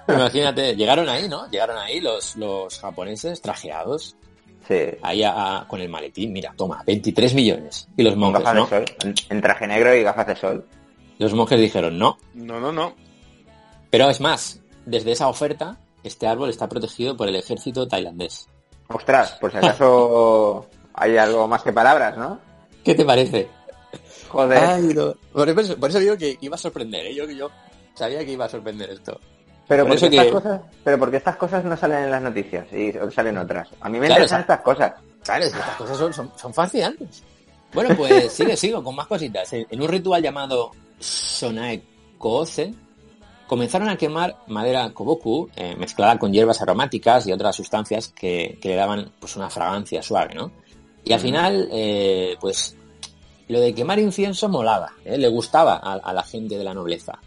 Imagínate, 0.08 0.76
llegaron 0.76 1.08
ahí, 1.08 1.28
¿no? 1.30 1.50
Llegaron 1.50 1.78
ahí 1.78 2.00
los, 2.00 2.36
los 2.36 2.80
japoneses 2.80 3.42
trajeados, 3.42 4.16
Sí. 4.68 4.76
ahí 5.02 5.24
a- 5.24 5.60
a- 5.62 5.68
con 5.68 5.82
el 5.82 5.90
maletín, 5.90 6.32
mira, 6.32 6.54
toma, 6.56 6.84
23 6.86 7.34
millones. 7.34 7.88
Y 7.98 8.04
los 8.04 8.16
monjes, 8.16 8.44
gafas 8.44 8.56
¿no? 8.56 8.64
de 8.66 8.70
sol. 8.70 8.86
En, 9.04 9.16
en 9.30 9.42
traje 9.42 9.68
negro 9.68 9.96
y 9.96 10.04
gafas 10.04 10.28
de 10.28 10.36
sol. 10.36 10.66
Los 11.18 11.34
monjes 11.34 11.60
dijeron 11.60 11.98
no. 11.98 12.18
No, 12.34 12.60
no, 12.60 12.72
no. 12.72 12.94
Pero 13.90 14.10
es 14.10 14.22
más, 14.22 14.62
desde 14.86 15.12
esa 15.14 15.28
oferta, 15.28 15.78
este 16.04 16.28
árbol 16.28 16.50
está 16.50 16.70
protegido 16.70 17.18
por 17.18 17.28
el 17.28 17.36
ejército 17.36 17.88
tailandés. 17.88 18.48
Ostras, 18.88 19.32
por 19.42 19.52
si 19.52 19.58
acaso 19.58 20.68
hay 20.94 21.18
algo 21.18 21.48
más 21.48 21.64
que 21.64 21.74
palabras, 21.74 22.18
¿no? 22.18 22.40
¿Qué 22.84 22.94
te 22.96 23.04
parece? 23.06 23.48
Joder. 24.30 24.58
Ay, 24.64 24.84
no. 24.96 25.14
por, 25.34 25.50
eso, 25.50 25.78
por 25.78 25.90
eso 25.90 26.00
digo 26.00 26.16
que 26.18 26.38
iba 26.42 26.56
a 26.56 26.60
sorprender, 26.60 27.08
¿eh? 27.08 27.16
Yo, 27.16 27.30
yo 27.32 27.50
sabía 27.96 28.24
que 28.24 28.32
iba 28.34 28.46
a 28.46 28.50
sorprender 28.50 28.90
esto. 28.92 29.20
Pero 29.70 29.84
por 29.86 29.92
porque 29.92 29.96
eso 29.96 30.06
estas 30.08 30.26
que- 30.26 30.32
cosas, 30.34 30.62
pero 30.84 31.00
porque 31.00 31.18
estas 31.18 31.36
cosas 31.38 31.64
no 31.64 31.78
salen 31.78 32.04
en 32.04 32.12
las 32.12 32.22
noticias 32.22 32.66
y 32.74 32.92
salen 33.16 33.38
otras. 33.38 33.70
A 33.80 33.88
mí 33.88 33.98
me 34.00 34.08
Claro, 34.08 34.24
interesan 34.24 34.42
estas 34.42 34.60
cosas. 34.60 34.94
Claro, 35.24 35.46
es 35.46 35.54
que 35.54 35.60
estas 35.60 35.76
cosas 35.76 35.98
son, 35.98 36.14
son, 36.14 36.32
son 36.36 36.54
fascinantes. 36.54 37.24
Bueno, 37.74 37.96
pues 37.96 38.34
sigue, 38.34 38.58
sigo 38.58 38.84
con 38.84 38.96
más 38.96 39.08
cositas. 39.08 39.54
En, 39.54 39.66
en 39.70 39.82
un 39.82 39.88
ritual 39.88 40.22
llamado 40.22 40.72
Sonae 41.00 41.82
Koose, 42.18 42.74
comenzaron 43.48 43.90
a 43.90 43.96
quemar 43.96 44.38
madera 44.48 44.90
koboku 44.92 45.50
eh, 45.56 45.76
mezclada 45.78 46.18
con 46.20 46.34
hierbas 46.34 46.62
aromáticas 46.62 47.26
y 47.28 47.32
otras 47.32 47.56
sustancias 47.56 48.10
que, 48.10 48.58
que 48.62 48.70
le 48.70 48.76
daban 48.76 49.12
pues 49.20 49.36
una 49.38 49.50
fragancia 49.50 50.02
suave, 50.04 50.34
¿no? 50.36 50.52
Y 51.06 51.14
al 51.14 51.20
final, 51.20 51.70
eh, 51.72 52.36
pues 52.42 52.76
lo 53.48 53.60
de 53.60 53.74
quemar 53.74 53.98
incienso 54.00 54.50
molaba, 54.50 54.92
¿eh? 55.06 55.18
le 55.18 55.28
gustaba 55.28 55.80
a, 55.82 55.94
a 55.94 56.14
la 56.14 56.24
gente 56.24 56.58
de 56.58 56.64
la 56.64 56.74
nobleza. 56.74 57.18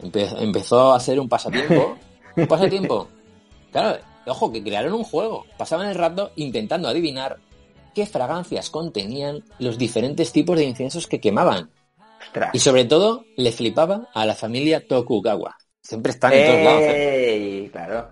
Empe- 0.00 0.34
empezó 0.40 0.92
a 0.92 1.00
ser 1.00 1.18
un 1.20 1.28
pasatiempo. 1.28 1.96
un 2.36 2.46
pasatiempo. 2.46 3.08
Claro, 3.70 3.98
ojo, 4.26 4.50
que 4.50 4.62
crearon 4.62 4.94
un 4.94 5.04
juego. 5.04 5.44
Pasaban 5.58 5.88
el 5.88 5.94
rato 5.94 6.32
intentando 6.36 6.88
adivinar 6.88 7.36
qué 7.94 8.06
fragancias 8.06 8.70
contenían 8.70 9.44
los 9.58 9.76
diferentes 9.76 10.32
tipos 10.32 10.56
de 10.56 10.64
inciensos 10.64 11.06
que 11.06 11.20
quemaban. 11.20 11.70
Ostras. 12.26 12.50
Y 12.54 12.58
sobre 12.60 12.86
todo, 12.86 13.26
le 13.36 13.52
flipaba 13.52 14.08
a 14.14 14.24
la 14.24 14.34
familia 14.34 14.86
Tokugawa. 14.88 15.54
Siempre 15.82 16.12
están 16.12 16.32
en 16.32 16.46
todos 16.46 16.62
lados. 16.64 16.82
¿eh? 16.86 17.68
Claro. 17.70 18.08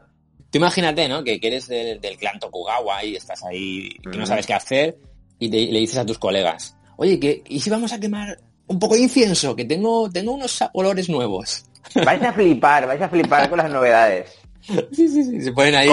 Tú 0.50 0.58
imagínate, 0.58 1.08
¿no? 1.08 1.24
Que, 1.24 1.40
que 1.40 1.46
eres 1.48 1.68
del, 1.68 2.00
del 2.02 2.18
clan 2.18 2.38
Tokugawa 2.38 3.02
y 3.02 3.16
estás 3.16 3.42
ahí, 3.44 3.88
que 4.12 4.18
no 4.18 4.26
sabes 4.26 4.46
qué 4.46 4.52
hacer, 4.54 4.98
y 5.38 5.48
te- 5.48 5.72
le 5.72 5.78
dices 5.80 5.96
a 5.98 6.04
tus 6.06 6.18
colegas, 6.18 6.76
oye, 6.98 7.18
que, 7.18 7.42
¿y 7.48 7.60
si 7.60 7.70
vamos 7.70 7.92
a 7.94 7.98
quemar 7.98 8.38
un 8.66 8.78
poco 8.78 8.94
de 8.94 9.00
incienso? 9.00 9.56
Que 9.56 9.64
tengo, 9.64 10.10
tengo 10.10 10.32
unos 10.32 10.62
olores 10.74 11.08
nuevos. 11.08 11.64
Vais 11.94 12.22
a 12.22 12.32
flipar, 12.32 12.86
vais 12.86 13.00
a 13.02 13.08
flipar 13.08 13.48
con 13.48 13.58
las 13.58 13.70
novedades. 13.70 14.36
Sí, 14.60 15.08
sí, 15.08 15.22
sí. 15.24 15.40
Se 15.42 15.52
ponen 15.52 15.74
ahí. 15.76 15.88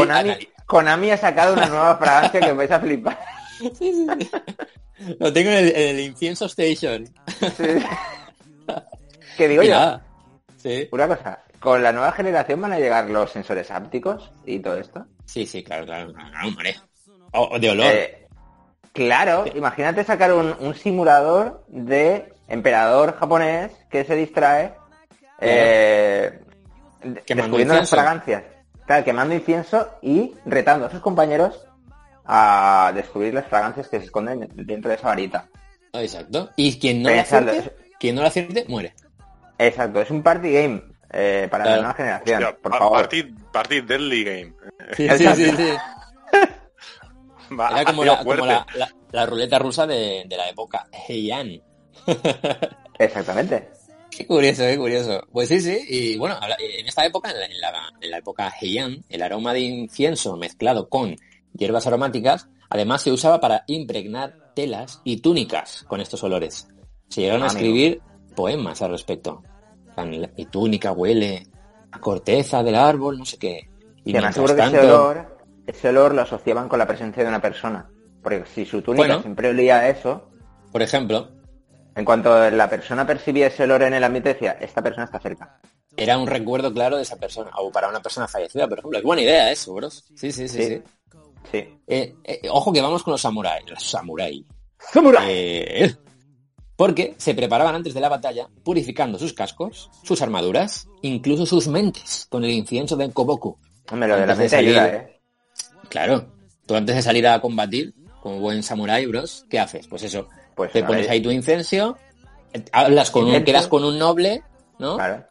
Konami, 0.66 1.12
ha 1.12 1.18
sacado 1.18 1.54
una 1.54 1.68
nueva 1.68 1.98
fragancia 1.98 2.40
que 2.40 2.52
vais 2.54 2.72
a 2.72 2.80
flipar. 2.80 3.20
Sí, 3.60 3.72
sí, 3.78 4.08
sí. 4.20 4.30
Lo 5.20 5.32
tengo 5.32 5.50
en 5.52 5.58
el, 5.58 5.76
en 5.76 5.96
el 5.96 6.00
incienso 6.02 6.46
station. 6.46 7.06
Que 9.38 9.48
digo 9.48 9.64
Y 9.64 9.68
yo, 9.68 9.74
nada. 9.74 10.06
Sí. 10.58 10.88
una 10.92 11.08
cosa, 11.08 11.40
¿con 11.60 11.84
la 11.84 11.92
nueva 11.92 12.12
generación 12.14 12.62
van 12.62 12.74
a 12.74 12.80
llegar 12.80 13.10
los 13.10 13.32
sensores 13.32 13.70
ápticos 13.72 14.32
y 14.46 14.60
todo 14.60 14.78
esto? 14.78 15.06
Sí, 15.26 15.46
sí, 15.46 15.64
claro, 15.64 15.86
claro. 15.86 16.12
No, 16.14 16.48
hombre. 16.48 16.76
O- 17.34 17.50
o 17.54 17.60
de 17.60 17.70
olor. 17.70 17.86
Eh, 17.88 18.28
claro, 18.94 19.46
imagínate 19.56 20.04
sacar 20.04 20.34
un, 20.34 20.56
un 20.60 20.76
simulador 20.76 21.64
de 21.68 22.32
emperador 22.48 23.18
japonés 23.20 23.72
que 23.90 24.04
se 24.06 24.16
distrae 24.16 24.74
eh, 25.44 26.40
descubriendo 27.04 27.76
las 27.76 27.90
fragancias. 27.90 28.44
Claro, 28.86 29.04
quemando 29.06 29.34
incienso 29.36 29.90
y 30.02 30.34
retando 30.46 30.86
a 30.88 30.90
sus 30.92 31.00
compañeros 31.00 31.66
a 32.26 32.92
descubrir 32.96 33.34
las 33.34 33.48
fragancias 33.48 33.88
que 33.88 34.00
se 34.00 34.06
esconden 34.06 34.48
dentro 34.56 34.90
de 34.90 34.96
esa 34.96 35.08
varita. 35.08 35.48
Exacto. 35.94 36.50
Y 36.56 36.80
quien 36.80 37.02
no 37.04 37.10
lo 37.10 37.16
Pensadlo. 37.16 37.52
acierte, 37.52 37.76
quien 38.00 38.16
no 38.16 38.22
lo 38.22 38.28
acierte, 38.28 38.66
muere. 38.68 38.94
Exacto, 39.58 40.02
es 40.02 40.10
un 40.12 40.24
party 40.24 40.52
game 40.52 40.84
eh, 41.12 41.48
para 41.52 41.64
Claro. 41.64 41.78
la 41.78 41.82
nueva 41.84 41.94
generación. 41.98 42.44
Hostia, 42.44 42.58
por 42.62 42.72
pa- 42.72 42.78
favor. 42.80 42.98
Party, 43.00 43.24
party 43.52 43.82
Deadly 43.82 44.24
Game. 44.24 44.54
Sí, 44.98 45.08
sí, 45.10 45.28
sí, 45.36 45.52
sí. 45.56 45.74
Va, 47.60 47.70
Era 47.70 47.86
como, 47.86 48.04
la, 48.04 48.18
como 48.24 48.46
la, 48.46 48.66
la- 48.76 48.90
la 49.12 49.26
ruleta 49.26 49.60
rusa 49.60 49.86
de, 49.86 50.24
de 50.28 50.38
la 50.38 50.50
época 50.50 50.88
Heian. 51.08 51.62
Exactamente. 53.00 53.70
Qué 54.18 54.28
curioso, 54.28 54.64
qué 54.64 54.78
curioso. 54.78 55.22
Pues 55.32 55.50
sí, 55.50 55.60
sí. 55.60 55.80
Y 55.90 56.18
bueno, 56.18 56.36
habla- 56.40 56.58
en 56.60 56.86
esta 56.88 57.06
época, 57.06 57.32
en 57.32 57.60
la, 57.60 57.72
en 58.02 58.14
época 58.14 58.54
Heian, 58.62 59.04
el 59.10 59.22
aroma 59.24 59.54
de 59.54 59.62
incienso 59.62 60.36
mezclado 60.38 60.88
con 60.90 61.16
hierbas 61.54 61.88
aromáticas, 61.88 62.48
además 62.70 63.02
se 63.02 63.12
usaba 63.12 63.40
para 63.40 63.64
impregnar 63.68 64.36
telas 64.56 65.02
y 65.04 65.18
túnicas 65.18 65.84
con 65.88 66.00
estos 66.02 66.24
olores. 66.24 66.68
Se 67.10 67.22
llegaron 67.22 67.44
a 67.44 67.48
Amigo. 67.48 67.58
escribir 67.60 68.02
poemas 68.36 68.82
al 68.82 68.92
respecto. 68.92 69.42
Mi 70.36 70.46
túnica 70.46 70.92
huele 70.92 71.48
a 71.92 72.00
corteza 72.00 72.64
del 72.64 72.76
árbol, 72.76 73.18
no 73.20 73.26
sé 73.26 73.38
qué. 73.38 73.70
Y 74.06 74.12
además 74.16 74.36
seguro 74.36 74.56
que 74.56 74.62
ese 74.64 74.80
olor, 74.80 75.38
ese 75.68 75.90
olor 75.90 76.14
lo 76.16 76.22
asociaban 76.24 76.68
con 76.68 76.80
la 76.80 76.88
presencia 76.88 77.24
de 77.24 77.30
una 77.30 77.42
persona. 77.42 77.90
Porque 78.22 78.44
si 78.54 78.66
su 78.66 78.82
túnica 78.82 79.08
Bueno. 79.08 79.22
siempre 79.22 79.50
olía 79.50 79.80
a 79.80 79.90
eso, 79.90 80.30
por 80.72 80.82
ejemplo, 80.82 81.30
en 81.96 82.06
cuanto 82.06 82.50
la 82.50 82.70
persona 82.70 83.06
percibía 83.06 83.48
ese 83.48 83.64
olor 83.64 83.84
en 83.84 83.94
el 83.94 84.04
ambiente, 84.04 84.34
decía, 84.34 84.54
esta 84.60 84.82
persona 84.82 85.06
está 85.06 85.20
cerca. 85.20 85.60
era 85.96 86.18
un 86.18 86.26
recuerdo 86.28 86.74
claro 86.74 86.96
de 86.98 87.04
esa 87.04 87.18
persona, 87.18 87.52
o 87.60 87.72
para 87.72 87.88
una 87.88 88.02
persona 88.02 88.28
fallecida, 88.28 88.68
por 88.68 88.80
ejemplo. 88.80 88.98
Es 88.98 89.04
buena 89.06 89.22
idea 89.22 89.52
eso, 89.52 89.74
bros. 89.76 90.04
Sí, 90.16 90.32
sí, 90.32 90.48
sí, 90.48 90.58
Sí. 90.58 90.68
sí. 90.68 90.82
Sí. 91.52 91.58
Eh, 91.88 92.16
eh, 92.24 92.42
ojo 92.50 92.74
que 92.74 92.82
vamos 92.82 93.04
con 93.04 93.12
los 93.12 93.22
samuráis. 93.22 93.70
Los 93.70 93.84
samuráis. 93.84 94.44
¡Samurai! 94.92 95.26
Eh, 95.30 95.96
porque 96.76 97.14
se 97.18 97.36
preparaban 97.36 97.76
antes 97.76 97.94
de 97.94 98.00
la 98.02 98.10
batalla, 98.10 98.48
purificando 98.64 99.20
sus 99.20 99.34
cascos, 99.34 99.92
sus 100.04 100.22
armaduras, 100.22 100.88
incluso 101.04 101.46
sus 101.46 101.68
mentes, 101.68 102.26
con 102.30 102.44
el 102.44 102.50
incienso 102.52 102.96
del 102.96 103.14
Koboku. 103.14 103.58
Hombre, 103.92 104.08
lo 104.10 104.16
de 104.16 104.26
la 104.26 104.36
mente 104.36 104.50
de 104.50 104.56
ayuda, 104.62 104.82
salir- 104.88 104.96
¿eh? 104.96 105.22
Claro, 105.90 106.26
tú 106.66 106.76
antes 106.76 106.96
de 106.96 107.02
salir 107.04 107.28
a 107.28 107.40
combatir, 107.40 107.94
como 108.22 108.40
buen 108.40 108.64
samurái, 108.64 109.06
bros, 109.06 109.46
¿qué 109.50 109.60
haces? 109.60 109.86
Pues 109.88 110.02
eso, 110.04 110.28
Pues 110.56 110.72
te 110.72 110.84
pones 110.84 111.10
ahí 111.10 111.22
tu 111.22 111.32
incienso, 111.32 111.98
eh, 112.54 112.64
hablas 112.72 113.10
con 113.12 113.26
un, 113.26 113.44
quedas 113.44 113.68
con 113.68 113.84
un 113.84 113.98
noble, 113.98 114.44
¿no? 114.80 114.96
Claro. 114.96 115.24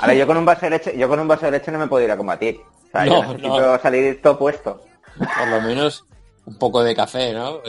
A 0.00 0.06
ver, 0.06 0.16
yo 0.16 0.26
con 0.26 0.36
un 0.36 0.44
vaso 0.44 0.62
de 0.66 0.70
leche, 0.70 0.96
yo 0.96 1.08
con 1.08 1.18
un 1.20 1.28
vaso 1.28 1.46
de 1.46 1.52
leche 1.52 1.70
no 1.72 1.78
me 1.78 1.86
puedo 1.88 2.04
ir 2.04 2.10
a 2.10 2.16
combatir. 2.16 2.60
O 2.88 2.90
sea, 2.90 3.06
yo 3.06 3.12
No, 3.22 3.22
necesito 3.32 3.60
no. 3.60 3.78
salir 3.78 4.22
todo 4.22 4.38
puesto. 4.38 4.80
Por 5.16 5.48
lo 5.48 5.60
menos 5.60 6.04
un 6.46 6.56
poco 6.58 6.82
de 6.82 6.94
café, 6.94 7.32
¿no? 7.32 7.60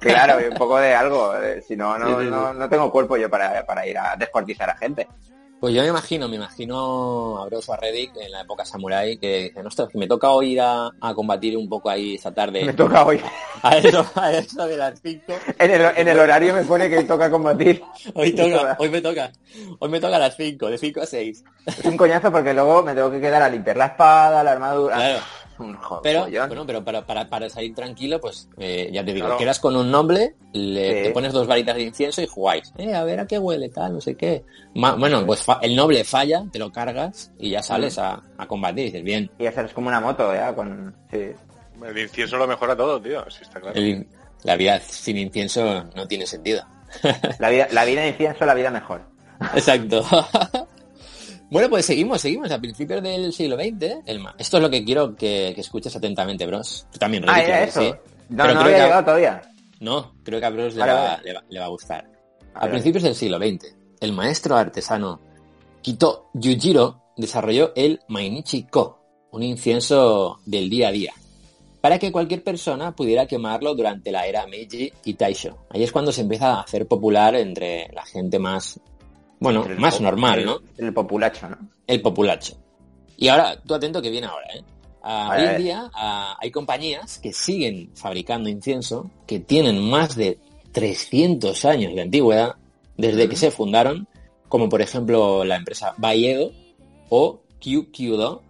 Claro, 0.00 0.40
y 0.40 0.44
un 0.44 0.54
poco 0.54 0.78
de 0.78 0.94
algo. 0.94 1.34
eh, 1.36 1.62
Si 1.66 1.76
no, 1.76 1.98
no, 1.98 2.20
no, 2.22 2.52
no 2.54 2.68
tengo 2.68 2.90
cuerpo 2.90 3.16
yo 3.16 3.28
para, 3.28 3.64
para 3.66 3.86
ir 3.86 3.98
a 3.98 4.16
descuartizar 4.16 4.70
a 4.70 4.76
gente. 4.76 5.06
Pues 5.60 5.74
yo 5.74 5.82
me 5.82 5.88
imagino, 5.88 6.28
me 6.28 6.36
imagino 6.36 7.38
a 7.38 7.46
Bros 7.46 7.68
o 7.68 7.72
a 7.72 7.76
Reddick 7.76 8.16
en 8.16 8.30
la 8.30 8.42
época 8.42 8.64
samurai 8.64 9.16
que 9.18 9.44
dicen, 9.44 9.66
ostras, 9.66 9.88
que 9.88 9.98
me 9.98 10.06
toca 10.06 10.30
hoy 10.30 10.52
ir 10.52 10.60
a, 10.60 10.88
a 11.00 11.14
combatir 11.14 11.56
un 11.56 11.68
poco 11.68 11.90
ahí 11.90 12.14
esta 12.14 12.32
tarde. 12.32 12.64
Me 12.64 12.72
toca 12.74 13.04
hoy. 13.04 13.20
A 13.60 13.76
eso, 13.76 14.06
a 14.14 14.32
eso 14.32 14.68
de 14.68 14.76
las 14.76 15.00
5. 15.02 15.32
En 15.58 15.70
el, 15.72 15.82
en 15.96 16.06
el 16.06 16.16
horario 16.16 16.54
me 16.54 16.62
pone 16.62 16.88
que 16.88 17.02
toca 17.02 17.28
combatir. 17.28 17.82
Hoy 18.14 18.30
toca, 18.30 18.76
hoy 18.78 18.88
me 18.88 19.00
toca. 19.00 19.32
Hoy 19.80 19.88
me 19.88 19.98
toca 19.98 20.14
a 20.14 20.20
las 20.20 20.36
5, 20.36 20.70
de 20.70 20.78
5 20.78 21.00
a 21.00 21.06
6. 21.06 21.44
Es 21.66 21.84
un 21.84 21.96
coñazo 21.96 22.30
porque 22.30 22.54
luego 22.54 22.84
me 22.84 22.94
tengo 22.94 23.10
que 23.10 23.20
quedar 23.20 23.42
a 23.42 23.48
limpiar 23.48 23.76
la 23.76 23.86
espada, 23.86 24.44
la 24.44 24.52
armadura. 24.52 24.94
Claro. 24.94 25.18
Un 25.58 25.74
jo- 25.76 26.00
Pero, 26.02 26.26
bueno, 26.46 26.64
pero 26.66 26.84
para, 26.84 27.04
para, 27.06 27.28
para 27.28 27.48
salir 27.50 27.74
tranquilo, 27.74 28.20
pues 28.20 28.48
eh, 28.58 28.88
ya 28.92 29.04
te 29.04 29.12
digo, 29.12 29.26
Claro. 29.26 29.38
quedas 29.38 29.58
con 29.58 29.74
un 29.76 29.90
noble, 29.90 30.34
le, 30.52 30.98
Sí. 30.98 31.02
te 31.04 31.10
pones 31.10 31.32
dos 31.32 31.46
varitas 31.46 31.74
de 31.76 31.82
incienso 31.82 32.22
y 32.22 32.26
jugáis. 32.26 32.72
Eh, 32.78 32.94
a 32.94 33.02
ver 33.04 33.20
a 33.20 33.26
qué 33.26 33.38
huele, 33.38 33.68
tal, 33.68 33.94
no 33.94 34.00
sé 34.00 34.14
qué. 34.16 34.44
Ma- 34.74 34.94
bueno, 34.94 35.24
pues 35.26 35.42
fa- 35.42 35.58
el 35.62 35.74
noble 35.74 36.04
falla, 36.04 36.44
te 36.52 36.58
lo 36.58 36.70
cargas 36.70 37.32
y 37.38 37.50
ya 37.50 37.62
sales 37.62 37.98
a, 37.98 38.22
a 38.36 38.46
combatir 38.46 38.80
y 38.80 38.84
dices, 38.86 39.02
bien. 39.04 39.30
Y 39.38 39.46
hacer 39.46 39.64
es 39.66 39.72
como 39.72 39.88
una 39.88 40.00
moto, 40.00 40.32
ya, 40.34 40.54
con... 40.54 40.94
Sí. 41.10 41.30
El 41.84 41.98
incienso 41.98 42.36
lo 42.36 42.46
mejora 42.46 42.76
todo, 42.76 43.00
tío. 43.00 43.28
Sí, 43.30 43.38
está 43.42 43.60
claro. 43.60 43.76
El- 43.78 44.06
la 44.44 44.54
vida 44.56 44.78
sin 44.80 45.16
incienso 45.18 45.84
no 45.96 46.06
tiene 46.06 46.24
sentido. 46.26 46.62
La 47.40 47.50
vida, 47.50 47.66
la 47.72 47.84
vida 47.84 48.02
de 48.02 48.08
incienso, 48.10 48.46
la 48.46 48.54
vida 48.54 48.70
mejor. 48.70 49.02
Exacto. 49.54 50.04
bueno, 51.50 51.68
pues 51.70 51.86
seguimos, 51.86 52.20
seguimos. 52.20 52.50
A 52.50 52.58
principios 52.60 53.02
del 53.02 53.32
siglo 53.32 53.56
XX, 53.56 54.02
el 54.06 54.20
ma- 54.20 54.34
esto 54.38 54.56
es 54.58 54.62
lo 54.62 54.70
que 54.70 54.84
quiero 54.84 55.14
que, 55.16 55.52
que 55.54 55.60
escuches 55.60 55.94
atentamente, 55.96 56.46
Bros. 56.46 56.86
Tú 56.92 56.98
también, 56.98 57.24
Ah, 57.28 57.42
claro 57.44 57.64
que 57.64 57.70
eso. 57.70 57.80
sí. 57.80 57.90
No, 58.30 58.44
Pero 58.44 58.54
no 58.54 58.60
creo 58.60 58.62
había 58.62 58.76
que 58.76 58.80
a- 58.82 58.84
llegado 58.86 59.04
todavía. 59.04 59.42
No, 59.80 60.12
creo 60.24 60.40
que 60.40 60.46
a 60.46 60.50
Bros 60.50 60.74
le, 60.74 60.80
Vale, 60.80 60.92
va, 60.92 61.02
vale. 61.02 61.22
le 61.24 61.32
va- 61.34 61.44
le 61.48 61.60
va 61.60 61.64
a 61.66 61.68
gustar. 61.68 62.10
A 62.54 62.60
Vale. 62.60 62.70
principios 62.72 63.02
del 63.04 63.14
siglo 63.14 63.38
XX, 63.38 63.74
el 64.00 64.12
maestro 64.12 64.56
artesano 64.56 65.20
Kito 65.82 66.28
Yujiro 66.34 67.02
desarrolló 67.16 67.72
el 67.76 68.00
Mainichi 68.08 68.64
Ko, 68.64 69.00
un 69.30 69.42
incienso 69.42 70.40
del 70.44 70.68
día 70.68 70.88
a 70.88 70.92
día, 70.92 71.12
para 71.80 71.98
que 71.98 72.10
cualquier 72.10 72.42
persona 72.42 72.94
pudiera 72.94 73.26
quemarlo 73.26 73.74
durante 73.74 74.10
la 74.10 74.26
era 74.26 74.46
Meiji 74.46 74.92
y 75.04 75.14
Taisho. 75.14 75.58
Ahí 75.70 75.84
es 75.84 75.92
cuando 75.92 76.10
se 76.12 76.22
empieza 76.22 76.54
a 76.54 76.60
hacer 76.62 76.86
popular 76.88 77.36
entre 77.36 77.88
la 77.94 78.04
gente 78.04 78.38
más, 78.40 78.80
bueno, 79.40 79.64
El 79.64 79.78
más 79.78 80.00
normal, 80.00 80.44
¿no? 80.44 80.60
El 80.76 80.92
populacho, 80.92 81.48
¿no? 81.48 81.58
El 81.86 82.00
populacho. 82.02 82.56
Y 83.16 83.28
ahora, 83.28 83.60
tú 83.60 83.74
atento 83.74 84.00
que 84.02 84.10
viene 84.10 84.26
ahora, 84.26 84.46
¿eh? 84.54 84.62
Ah, 85.02 85.34
hoy 85.36 85.44
en 85.44 85.62
día 85.62 85.90
ah, 85.94 86.36
hay 86.40 86.50
compañías 86.50 87.18
que 87.18 87.32
siguen 87.32 87.90
fabricando 87.94 88.48
incienso, 88.48 89.10
que 89.26 89.40
tienen 89.40 89.80
más 89.80 90.16
de 90.16 90.38
300 90.72 91.64
años 91.64 91.94
de 91.94 92.02
antigüedad 92.02 92.56
desde 92.96 93.28
que 93.28 93.36
se 93.36 93.50
fundaron, 93.50 94.08
como 94.48 94.68
por 94.68 94.82
ejemplo 94.82 95.44
la 95.44 95.56
empresa 95.56 95.94
Bayedo 95.96 96.52
o 97.08 97.40
Kyukyudo 97.60 98.42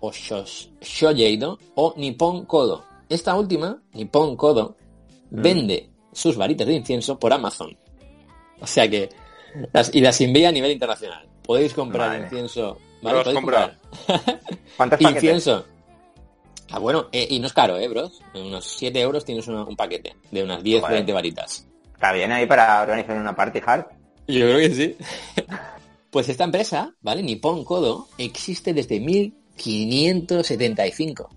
o 0.00 0.12
Shoyeido 0.12 1.58
o 1.76 1.94
Nippon 1.96 2.44
Kodo. 2.44 2.84
Esta 3.08 3.34
última, 3.36 3.80
Nippon 3.92 4.36
Kodo, 4.36 4.76
Mm. 5.32 5.42
vende 5.42 5.90
sus 6.12 6.36
varitas 6.36 6.66
de 6.66 6.74
incienso 6.74 7.18
por 7.18 7.32
Amazon. 7.32 7.74
O 8.60 8.66
sea 8.66 8.88
que, 8.88 9.08
las, 9.72 9.94
y 9.94 10.00
las 10.00 10.20
envía 10.20 10.48
a 10.48 10.52
nivel 10.52 10.70
internacional. 10.72 11.26
Podéis 11.44 11.74
comprar 11.74 12.08
Vale. 12.10 12.24
incienso. 12.24 12.78
¿vale? 13.02 13.22
Compra. 13.24 13.34
comprar 13.34 13.78
¿Cuántos 14.76 14.98
paquetes? 14.98 15.14
incienso. 15.24 15.66
Ah, 16.70 16.78
bueno, 16.78 17.08
eh, 17.12 17.26
y 17.30 17.38
no 17.40 17.46
es 17.48 17.52
caro, 17.52 17.76
¿eh, 17.76 17.86
bros? 17.88 18.22
En 18.32 18.46
unos 18.46 18.64
7 18.64 18.98
euros 19.00 19.24
tienes 19.24 19.46
una- 19.48 19.64
un 19.64 19.76
paquete 19.76 20.14
de 20.30 20.42
unas 20.42 20.62
10 20.62 20.80
Joder. 20.80 20.94
20 20.96 21.12
varitas. 21.12 21.66
Está 21.94 22.12
bien 22.12 22.32
ahí 22.32 22.46
para 22.46 22.80
organizar 22.82 23.16
una 23.18 23.34
party 23.36 23.60
hard. 23.64 23.86
Yo 24.28 24.46
creo 24.46 24.58
que 24.58 24.70
sí. 24.74 24.96
Pues 26.10 26.28
esta 26.28 26.44
empresa, 26.44 26.94
¿vale? 27.02 27.22
Nippon 27.22 27.64
Kodo, 27.64 28.08
existe 28.18 28.72
desde 28.72 29.00
1575. 29.00 31.28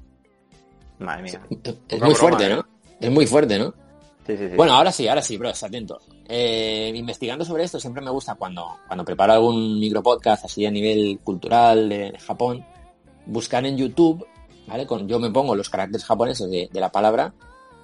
Madre 1.00 1.24
mía. 1.24 1.42
Es 1.50 2.00
muy 2.00 2.00
broma, 2.00 2.16
fuerte, 2.16 2.46
¿eh? 2.46 2.50
¿no? 2.56 2.66
Es 3.00 3.12
muy 3.12 3.28
fuerte, 3.28 3.60
¿no? 3.60 3.74
Sí, 4.26 4.38
sí, 4.38 4.48
sí. 4.50 4.56
Bueno, 4.56 4.74
ahora 4.74 4.92
sí, 4.92 5.08
ahora 5.08 5.22
sí, 5.22 5.38
bros, 5.38 5.62
atento. 5.64 6.00
Eh, 6.27 6.91
investigando 6.96 7.46
sobre 7.46 7.63
esto 7.63 7.79
siempre 7.79 8.01
me 8.03 8.10
gusta 8.10 8.34
cuando, 8.36 8.77
cuando 8.88 9.05
preparo 9.05 9.34
algún 9.34 9.79
micropodcast 9.79 10.46
así 10.46 10.65
a 10.65 10.72
nivel 10.72 11.20
cultural 11.24 11.88
de, 11.88 12.12
de 12.12 12.20
Japón, 12.20 12.65
buscar 13.27 13.65
en 13.65 13.77
YouTube, 13.77 14.25
¿vale? 14.67 14.86
Con, 14.88 15.08
yo 15.08 15.20
me 15.20 15.29
pongo 15.29 15.55
los 15.55 15.70
caracteres 15.70 16.03
japoneses 16.05 16.50
de, 16.50 16.67
de 16.72 16.79
la 16.79 16.91
palabra 16.91 17.34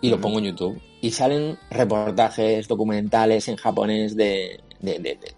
y 0.01 0.09
lo 0.09 0.19
pongo 0.19 0.39
en 0.39 0.45
YouTube. 0.45 0.81
Y 1.01 1.11
salen 1.11 1.57
reportajes 1.69 2.67
documentales 2.67 3.47
en 3.47 3.55
japonés 3.57 4.15
de, 4.15 4.59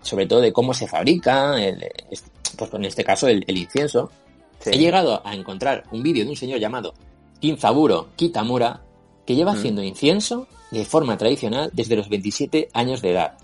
sobre 0.01 0.25
todo 0.25 0.39
de 0.39 0.53
cómo 0.53 0.73
se 0.73 0.87
fabrica, 0.87 1.61
el- 1.61 1.83
es- 2.09 2.23
pues 2.57 2.73
en 2.73 2.85
este 2.85 3.03
caso 3.03 3.27
el, 3.27 3.43
el 3.47 3.57
incienso. 3.57 4.09
Sí. 4.59 4.69
He 4.73 4.77
llegado 4.77 5.21
a 5.25 5.35
encontrar 5.35 5.83
un 5.91 6.01
vídeo 6.03 6.23
de 6.23 6.29
un 6.29 6.37
señor 6.37 6.59
llamado 6.59 6.93
Kinzaburo 7.41 8.07
Kitamura 8.15 8.81
que 9.25 9.35
lleva 9.35 9.51
haciendo 9.53 9.83
incienso 9.83 10.47
de 10.73 10.85
forma 10.85 11.17
tradicional 11.17 11.69
desde 11.73 11.95
los 11.95 12.09
27 12.09 12.69
años 12.73 13.01
de 13.01 13.11
edad. 13.11 13.37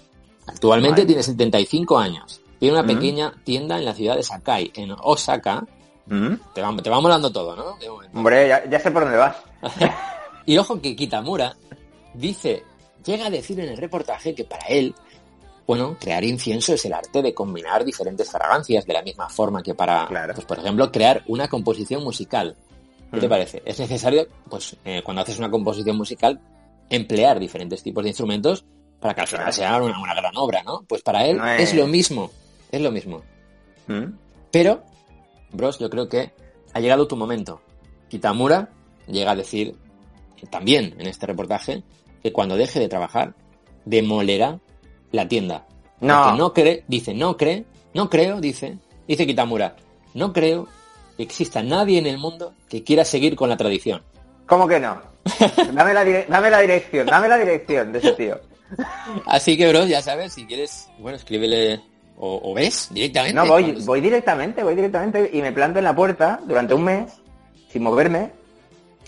Actualmente 0.47 1.05
tiene 1.05 1.21
75 1.23 1.97
años. 1.99 2.41
Tiene 2.59 2.73
una 2.73 2.83
Mm. 2.83 2.87
pequeña 2.95 3.33
tienda 3.43 3.77
en 3.77 3.85
la 3.85 3.93
ciudad 3.93 4.15
de 4.15 4.23
Sakai, 4.23 4.71
en 4.75 4.91
Osaka. 4.99 5.65
¿Mm? 6.07 6.33
Te 6.55 6.61
va, 6.61 6.75
te 6.77 6.89
va 6.89 6.99
molando 6.99 7.31
todo, 7.31 7.55
¿no? 7.55 7.77
De. 7.77 7.87
Hombre, 7.89 8.47
ya, 8.47 8.67
ya 8.69 8.79
sé 8.79 8.89
por 8.91 9.03
dónde 9.03 9.17
vas. 9.17 9.35
Y 10.45 10.57
ojo 10.57 10.81
que 10.81 10.95
Kitamura 10.95 11.55
dice, 12.15 12.63
llega 13.05 13.27
a 13.27 13.29
decir 13.29 13.59
en 13.59 13.69
el 13.69 13.77
reportaje 13.77 14.33
que 14.33 14.43
para 14.45 14.65
él, 14.65 14.95
bueno, 15.67 15.95
crear 15.99 16.23
incienso 16.23 16.73
es 16.73 16.83
el 16.85 16.93
arte 16.93 17.21
de 17.21 17.35
combinar 17.35 17.85
diferentes 17.85 18.31
fragancias 18.31 18.83
de 18.87 18.93
la 18.93 19.03
misma 19.03 19.29
forma 19.29 19.61
que 19.61 19.75
para, 19.75 20.07
Claro. 20.07 20.33
pues 20.33 20.47
por 20.47 20.57
ejemplo, 20.57 20.91
crear 20.91 21.21
una 21.27 21.47
composición 21.47 22.03
musical. 22.03 22.55
¿Qué 23.13 23.19
te 23.19 23.27
Mm. 23.27 23.29
parece? 23.29 23.61
Es 23.63 23.79
necesario, 23.79 24.25
pues, 24.49 24.75
eh, 24.83 25.01
cuando 25.03 25.21
haces 25.21 25.37
una 25.37 25.51
composición 25.51 25.95
musical, 25.97 26.39
emplear 26.89 27.39
diferentes 27.39 27.83
tipos 27.83 28.03
de 28.03 28.09
instrumentos 28.09 28.65
para 28.99 29.13
que 29.13 29.21
al 29.21 29.27
final 29.27 29.53
sea 29.53 29.77
una, 29.81 29.99
una 29.99 30.13
gran 30.13 30.35
obra, 30.35 30.63
¿no? 30.63 30.83
Pues 30.87 31.01
para 31.01 31.25
él 31.25 31.37
No 31.37 31.47
es... 31.47 31.69
es- 31.69 31.75
lo 31.75 31.87
mismo, 31.87 32.31
es 32.71 32.81
lo 32.81 32.91
mismo. 32.91 33.21
¿Mm? 33.87 34.05
Pero, 34.51 34.83
bros, 35.51 35.79
yo 35.79 35.89
creo 35.89 36.09
que 36.09 36.31
ha 36.73 36.79
llegado 36.79 37.07
tu 37.07 37.15
momento. 37.15 37.61
Kitamura 38.09 38.69
llega 39.07 39.31
a 39.31 39.35
decir 39.35 39.75
también 40.49 40.95
en 40.99 41.07
este 41.07 41.25
reportaje 41.27 41.83
que 42.23 42.31
cuando 42.33 42.55
deje 42.57 42.79
de 42.79 42.89
trabajar 42.89 43.33
demolerá 43.85 44.59
la 45.11 45.27
tienda. 45.27 45.65
No. 46.01 46.35
No 46.35 46.53
cree, 46.53 46.83
dice, 46.87 47.13
no 47.13 47.37
cree, 47.37 47.65
no 47.93 48.09
creo, 48.09 48.39
dice, 48.39 48.77
dice 49.07 49.25
Kitamura, 49.27 49.75
no 50.13 50.31
creo 50.33 50.67
que 51.17 51.23
exista 51.23 51.61
nadie 51.63 51.97
en 51.99 52.05
el 52.07 52.17
mundo 52.17 52.53
que 52.69 52.83
quiera 52.83 53.03
seguir 53.05 53.35
con 53.35 53.49
la 53.49 53.57
tradición. 53.57 54.01
¿Cómo 54.45 54.67
que 54.67 54.79
no? 54.79 55.01
Dame 55.73 55.93
la, 55.93 56.03
dame 56.27 56.49
la 56.49 56.59
dirección, 56.61 57.05
dame 57.07 57.27
la 57.27 57.37
dirección 57.37 57.91
de 57.91 57.99
ese 57.99 58.11
tío. 58.13 58.39
Así 59.25 59.57
que, 59.57 59.67
bros, 59.69 59.87
ya 59.87 60.01
sabes, 60.01 60.33
si 60.33 60.45
quieres, 60.45 60.89
bueno, 60.99 61.17
escríbele 61.17 61.81
o, 62.17 62.39
o 62.43 62.53
ves 62.53 62.89
directamente. 62.91 63.33
No, 63.35 63.47
voy, 63.47 63.63
cuando- 63.63 63.85
voy 63.85 64.01
directamente, 64.01 64.63
voy 64.63 64.75
directamente 64.75 65.29
y 65.33 65.41
me 65.41 65.51
planto 65.51 65.79
en 65.79 65.85
la 65.85 65.95
puerta 65.95 66.39
durante 66.45 66.73
un 66.73 66.83
mes, 66.83 67.13
sin 67.69 67.83
moverme. 67.83 68.31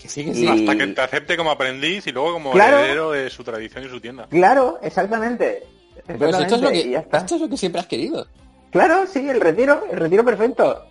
Que 0.00 0.08
sí, 0.08 0.24
que 0.24 0.30
y-. 0.32 0.46
Hasta 0.48 0.76
que 0.76 0.86
te 0.88 1.00
acepte 1.00 1.36
como 1.36 1.50
aprendiz 1.50 2.06
y 2.06 2.12
luego 2.12 2.32
como 2.32 2.52
Claro. 2.52 2.78
heredero 2.78 3.10
de 3.12 3.30
su 3.30 3.44
tradición 3.44 3.84
y 3.84 3.88
su 3.88 4.00
tienda. 4.00 4.26
Claro, 4.30 4.78
exactamente. 4.82 5.62
Bros, 6.18 6.34
esto, 6.40 6.56
es 6.56 6.60
lo 6.62 6.70
Exactamente, 6.70 6.78
y 6.78 6.82
que, 6.84 6.90
ya 6.90 6.98
está. 7.00 7.18
esto 7.18 7.34
es 7.36 7.40
lo 7.42 7.48
que 7.48 7.56
siempre 7.56 7.80
has 7.80 7.86
querido. 7.86 8.26
Claro, 8.72 9.04
sí, 9.06 9.28
el 9.28 9.40
retiro, 9.40 9.84
el 9.92 9.98
retiro 9.98 10.24
perfecto. 10.24 10.86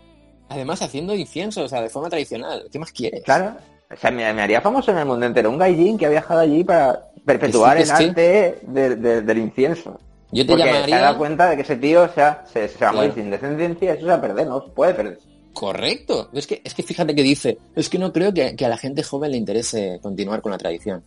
Además, 0.47 0.81
haciendo 0.81 1.15
incienso, 1.15 1.63
o 1.63 1.67
sea, 1.67 1.81
de 1.81 1.89
forma 1.89 2.09
tradicional. 2.09 2.67
¿Qué 2.71 2.77
más 2.79 2.91
quieres? 2.91 3.23
Claro. 3.23 3.55
O 3.93 3.97
sea, 3.97 4.11
me, 4.11 4.31
me 4.33 4.41
haría 4.41 4.61
famoso 4.61 4.91
en 4.91 4.97
el 4.99 5.05
mundo 5.05 5.25
entero 5.25 5.49
un 5.49 5.57
gaijin 5.57 5.97
que 5.97 6.05
ha 6.05 6.09
viajado 6.09 6.39
allí 6.39 6.63
para 6.63 7.07
perpetuar 7.25 7.75
sí, 7.77 7.81
el 7.83 7.87
sí. 7.97 8.03
arte 8.09 8.59
de- 8.63 8.95
de- 8.95 9.21
del 9.21 9.37
incienso. 9.37 9.99
Yo 10.31 10.45
te 10.45 10.49
Porque 10.53 10.63
se 10.63 10.69
ha 10.69 10.73
llamaría... 10.73 10.99
dado 11.01 11.17
cuenta 11.17 11.49
de 11.49 11.55
que 11.57 11.61
ese 11.63 11.75
tío 11.75 12.03
o 12.03 12.07
sea, 12.09 12.43
se, 12.51 12.67
se 12.69 12.83
va 12.85 12.91
a 12.91 12.93
morir 12.93 13.11
Claro. 13.11 13.21
sin 13.23 13.31
descendencia, 13.31 13.91
eso 13.93 14.01
se 14.01 14.07
va 14.07 14.13
a 14.15 14.21
perder, 14.21 14.47
no 14.47 14.65
puede 14.73 14.93
perder. 14.93 15.19
Correcto. 15.53 16.29
Es 16.31 16.47
que, 16.47 16.61
es 16.63 16.73
que 16.73 16.83
fíjate 16.83 17.13
que 17.13 17.21
dice, 17.23 17.57
es 17.75 17.89
que 17.89 17.99
no 17.99 18.13
creo 18.13 18.33
que, 18.33 18.55
que 18.55 18.65
a 18.65 18.69
la 18.69 18.77
gente 18.77 19.03
joven 19.03 19.31
le 19.31 19.37
interese 19.37 19.99
continuar 20.01 20.41
con 20.41 20.51
la 20.53 20.57
tradición. 20.57 21.03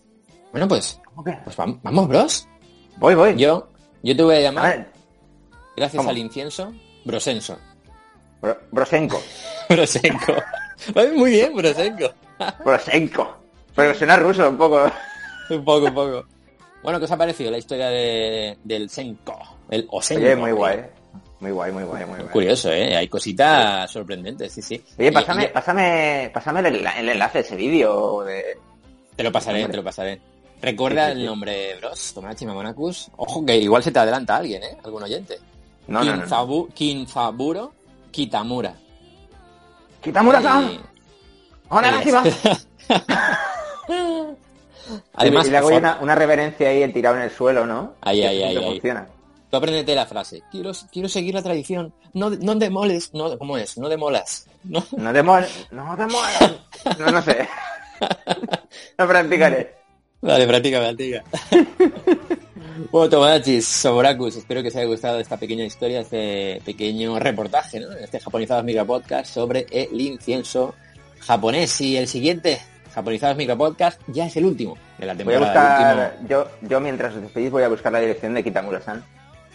Bueno, 0.52 0.68
pues, 0.68 1.00
pues 1.44 1.56
vam- 1.56 1.80
vamos, 1.82 2.06
bros. 2.08 2.48
Voy, 2.98 3.14
voy. 3.14 3.34
Yo, 3.36 3.68
yo 4.02 4.14
te 4.14 4.22
voy 4.22 4.36
a 4.36 4.40
llamar, 4.40 4.88
gracias 5.76 5.98
¿cómo? 5.98 6.10
al 6.10 6.18
incienso, 6.18 6.72
Brosenso. 7.06 7.58
Bro- 8.42 8.58
Brosenko. 8.70 9.20
Brosenko. 9.70 10.34
Ay, 10.94 11.10
Muy 11.16 11.30
bien, 11.30 11.54
Brosenko. 11.56 12.10
Brosenko. 12.64 13.36
Pero 13.74 13.94
suena 13.94 14.16
ruso 14.16 14.48
un 14.48 14.56
poco. 14.56 14.90
un 15.50 15.64
poco, 15.64 15.86
un 15.86 15.94
poco. 15.94 16.24
Bueno, 16.82 16.98
¿qué 16.98 17.04
os 17.06 17.10
ha 17.10 17.16
parecido 17.16 17.50
la 17.50 17.58
historia 17.58 17.88
de, 17.88 18.58
del 18.62 18.90
Senko? 18.90 19.38
El 19.70 19.86
Osenko. 19.90 20.24
Oye, 20.24 20.36
muy 20.36 20.52
guay. 20.52 20.80
Muy 21.40 21.50
guay, 21.50 21.72
muy 21.72 21.82
guay, 21.84 22.04
muy 22.06 22.18
guay. 22.18 22.28
Curioso, 22.30 22.70
¿eh? 22.72 22.96
Hay 22.96 23.08
cositas 23.08 23.90
sorprendentes, 23.90 24.52
sí, 24.52 24.62
sí. 24.62 24.82
Oye, 24.98 25.10
pásame, 25.12 25.44
y- 25.44 25.48
pásame, 25.48 26.30
pásame 26.32 26.60
el, 26.60 26.86
el 26.86 27.08
enlace 27.08 27.38
de 27.38 27.44
ese 27.44 27.56
vídeo 27.56 28.22
de... 28.22 28.58
Te 29.16 29.22
lo 29.22 29.32
pasaré, 29.32 29.66
te 29.68 29.76
lo 29.76 29.84
pasaré. 29.84 30.20
Recuerda 30.62 31.06
Sí, 31.06 31.12
sí, 31.12 31.16
el 31.18 31.20
sí. 31.22 31.26
nombre, 31.26 31.76
bros, 31.76 32.14
Tomodachi 32.14 32.46
Mamonacus. 32.46 33.10
Ojo 33.16 33.44
que 33.44 33.56
igual 33.56 33.82
se 33.82 33.90
te 33.92 33.98
adelanta 33.98 34.36
alguien, 34.36 34.62
¿eh? 34.62 34.76
Algún 34.84 35.02
oyente. 35.02 35.38
No, 35.88 36.02
no, 36.02 36.16
no. 36.16 36.16
no. 36.16 36.22
Kinzabu- 36.26 36.72
Kinzaburo 36.72 37.72
Kitamura. 38.10 38.74
¡Kitamura-san! 40.02 40.78
¡Hola! 41.68 42.00
Además, 45.14 45.46
y 45.46 45.50
le 45.50 45.56
hago 45.56 45.68
una, 45.68 45.98
una 46.00 46.14
reverencia 46.14 46.68
ahí, 46.68 46.82
el 46.82 46.92
tirado 46.92 47.16
en 47.16 47.22
el 47.22 47.30
suelo, 47.30 47.66
¿no? 47.66 47.94
Ahí, 48.02 48.22
ahí, 48.22 48.42
ahí, 48.42 48.56
ahí. 48.56 48.64
funciona. 48.64 49.08
Tú 49.50 49.56
apréndete 49.56 49.94
la 49.94 50.06
frase. 50.06 50.42
Quiero, 50.50 50.72
quiero 50.92 51.08
seguir 51.08 51.34
la 51.34 51.42
tradición. 51.42 51.94
No, 52.12 52.30
no 52.30 52.54
demoles. 52.56 53.14
No, 53.14 53.38
¿Cómo 53.38 53.56
es? 53.56 53.78
No 53.78 53.88
demolas. 53.88 54.46
No. 54.64 54.84
No 54.96 55.12
te 55.12 55.22
mueres, 55.22 55.66
no 55.70 55.96
te 55.96 56.06
mueres. 56.06 56.40
No, 56.98 57.10
no 57.10 57.22
sé. 57.22 57.48
Lo 58.98 59.08
practicaré. 59.08 59.74
Vale, 60.20 60.46
practica, 60.46 60.80
practica. 60.80 61.24
bueno, 62.90 63.10
Tomodachis, 63.10 63.66
Soborakus, 63.66 64.36
espero 64.36 64.62
que 64.62 64.68
os 64.68 64.76
haya 64.76 64.86
gustado 64.86 65.20
esta 65.20 65.36
pequeña 65.36 65.64
historia, 65.64 66.00
este 66.00 66.60
pequeño 66.64 67.18
reportaje, 67.18 67.80
¿no? 67.80 67.92
Este 67.92 68.20
Japonizados 68.20 68.64
Micropodcast 68.64 69.34
sobre 69.34 69.66
el 69.70 70.00
incienso 70.00 70.74
japonés. 71.26 71.80
Y 71.80 71.96
el 71.96 72.06
siguiente, 72.08 72.60
Japonizados 72.94 73.36
Micropodcast, 73.36 74.00
ya 74.08 74.26
es 74.26 74.36
el 74.36 74.44
último 74.46 74.76
de 74.98 75.06
la 75.06 75.14
Voy 75.14 75.22
a 75.34 75.38
temporada. 75.38 76.14
buscar, 76.20 76.28
yo, 76.28 76.48
yo 76.62 76.80
mientras 76.80 77.14
os 77.14 77.22
despedís 77.22 77.50
voy 77.50 77.62
a 77.62 77.68
buscar 77.68 77.92
la 77.92 78.00
dirección 78.00 78.34
de 78.34 78.42
Kitamura-san. 78.44 79.04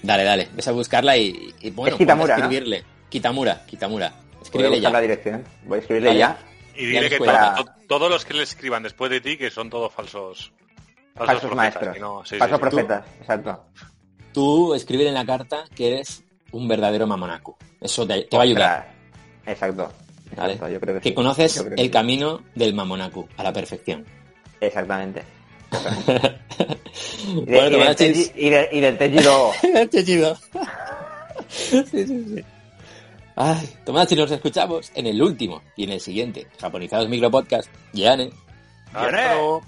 Dale, 0.02 0.24
dale, 0.24 0.48
ves 0.54 0.68
a 0.68 0.72
buscarla 0.72 1.18
y, 1.18 1.54
y 1.62 1.72
bueno, 1.72 1.96
Es 1.96 1.98
Kitamura, 2.00 2.36
a 2.36 2.38
¿no? 2.38 2.44
escribirle. 2.46 2.84
Kitamura, 3.10 3.66
Kitamura. 3.66 4.10
Voy 4.10 4.40
a 4.40 4.42
Escríbele 4.44 4.76
buscar 4.78 4.92
la 4.94 4.98
ya. 5.00 5.02
dirección. 5.02 5.44
Voy 5.66 5.78
a 5.78 5.82
escribirle 5.82 6.08
Vale. 6.10 6.20
ya. 6.20 6.38
Y 6.76 6.82
Ya 6.94 7.02
dile 7.02 7.10
que 7.10 7.18
to- 7.18 7.26
to- 7.26 7.72
todos 7.88 8.10
los 8.10 8.24
que 8.24 8.34
le 8.34 8.44
escriban 8.44 8.84
después 8.84 9.12
de 9.12 9.20
ti 9.20 9.36
que 9.38 9.50
son 9.52 9.70
todos 9.70 9.92
falsos. 9.92 10.54
Falsos 11.16 11.40
profetas, 11.50 11.56
maestros. 11.56 12.00
no- 12.00 12.24
sí, 12.26 12.38
Falsos 12.38 12.58
sí. 12.58 12.62
profetas, 12.62 13.06
exacto. 13.20 13.66
Tú 14.34 14.74
escribir 14.74 15.08
en 15.08 15.14
la 15.16 15.26
carta 15.26 15.66
que 15.76 15.88
eres 15.96 16.24
un 16.54 16.68
verdadero 16.68 17.06
Mamonaku. 17.08 17.58
Eso 17.82 18.08
te, 18.08 18.22
te 18.24 18.38
va 18.38 18.44
a 18.44 18.46
ayudar. 18.46 18.88
Ostras. 19.46 19.90
Exacto. 20.40 20.42
¿vale? 20.42 20.54
Exacto, 20.54 20.74
yo 20.74 20.80
creo 20.80 20.96
que, 20.96 21.02
que 21.02 21.10
sí. 21.10 21.16
conoces 21.16 21.56
Yo 21.56 21.64
creo 21.64 21.76
que 21.76 21.82
el 21.82 21.88
sí. 21.88 21.92
camino 21.92 22.42
del 22.56 22.74
Mamonaku 22.74 23.28
a 23.38 23.44
la 23.44 23.54
perfección. 23.54 24.06
Exactamente. 24.62 25.24
Y, 27.28 27.46
de- 27.46 27.56
bueno, 27.56 27.78
y 27.78 27.82
del. 27.82 27.96
Teji- 27.96 28.32
y 28.36 28.50
de- 28.50 28.70
y 28.72 28.80
del 28.82 28.98
Tejido. 28.98 29.52
Qué 29.92 30.04
chido. 30.04 30.36
sí, 31.48 31.84
sí, 31.92 32.06
sí. 32.08 32.44
Ay, 33.36 33.70
Tomodachi, 33.86 34.16
nos 34.16 34.32
escuchamos 34.32 34.92
en 34.96 35.08
el 35.08 35.22
último 35.22 35.62
y 35.78 35.86
en 35.86 35.92
el 35.92 36.02
siguiente 36.02 36.48
Japonizados 36.60 37.08
Micropodcast. 37.08 37.70
Yane. 37.94 38.32
Luego. 38.94 39.62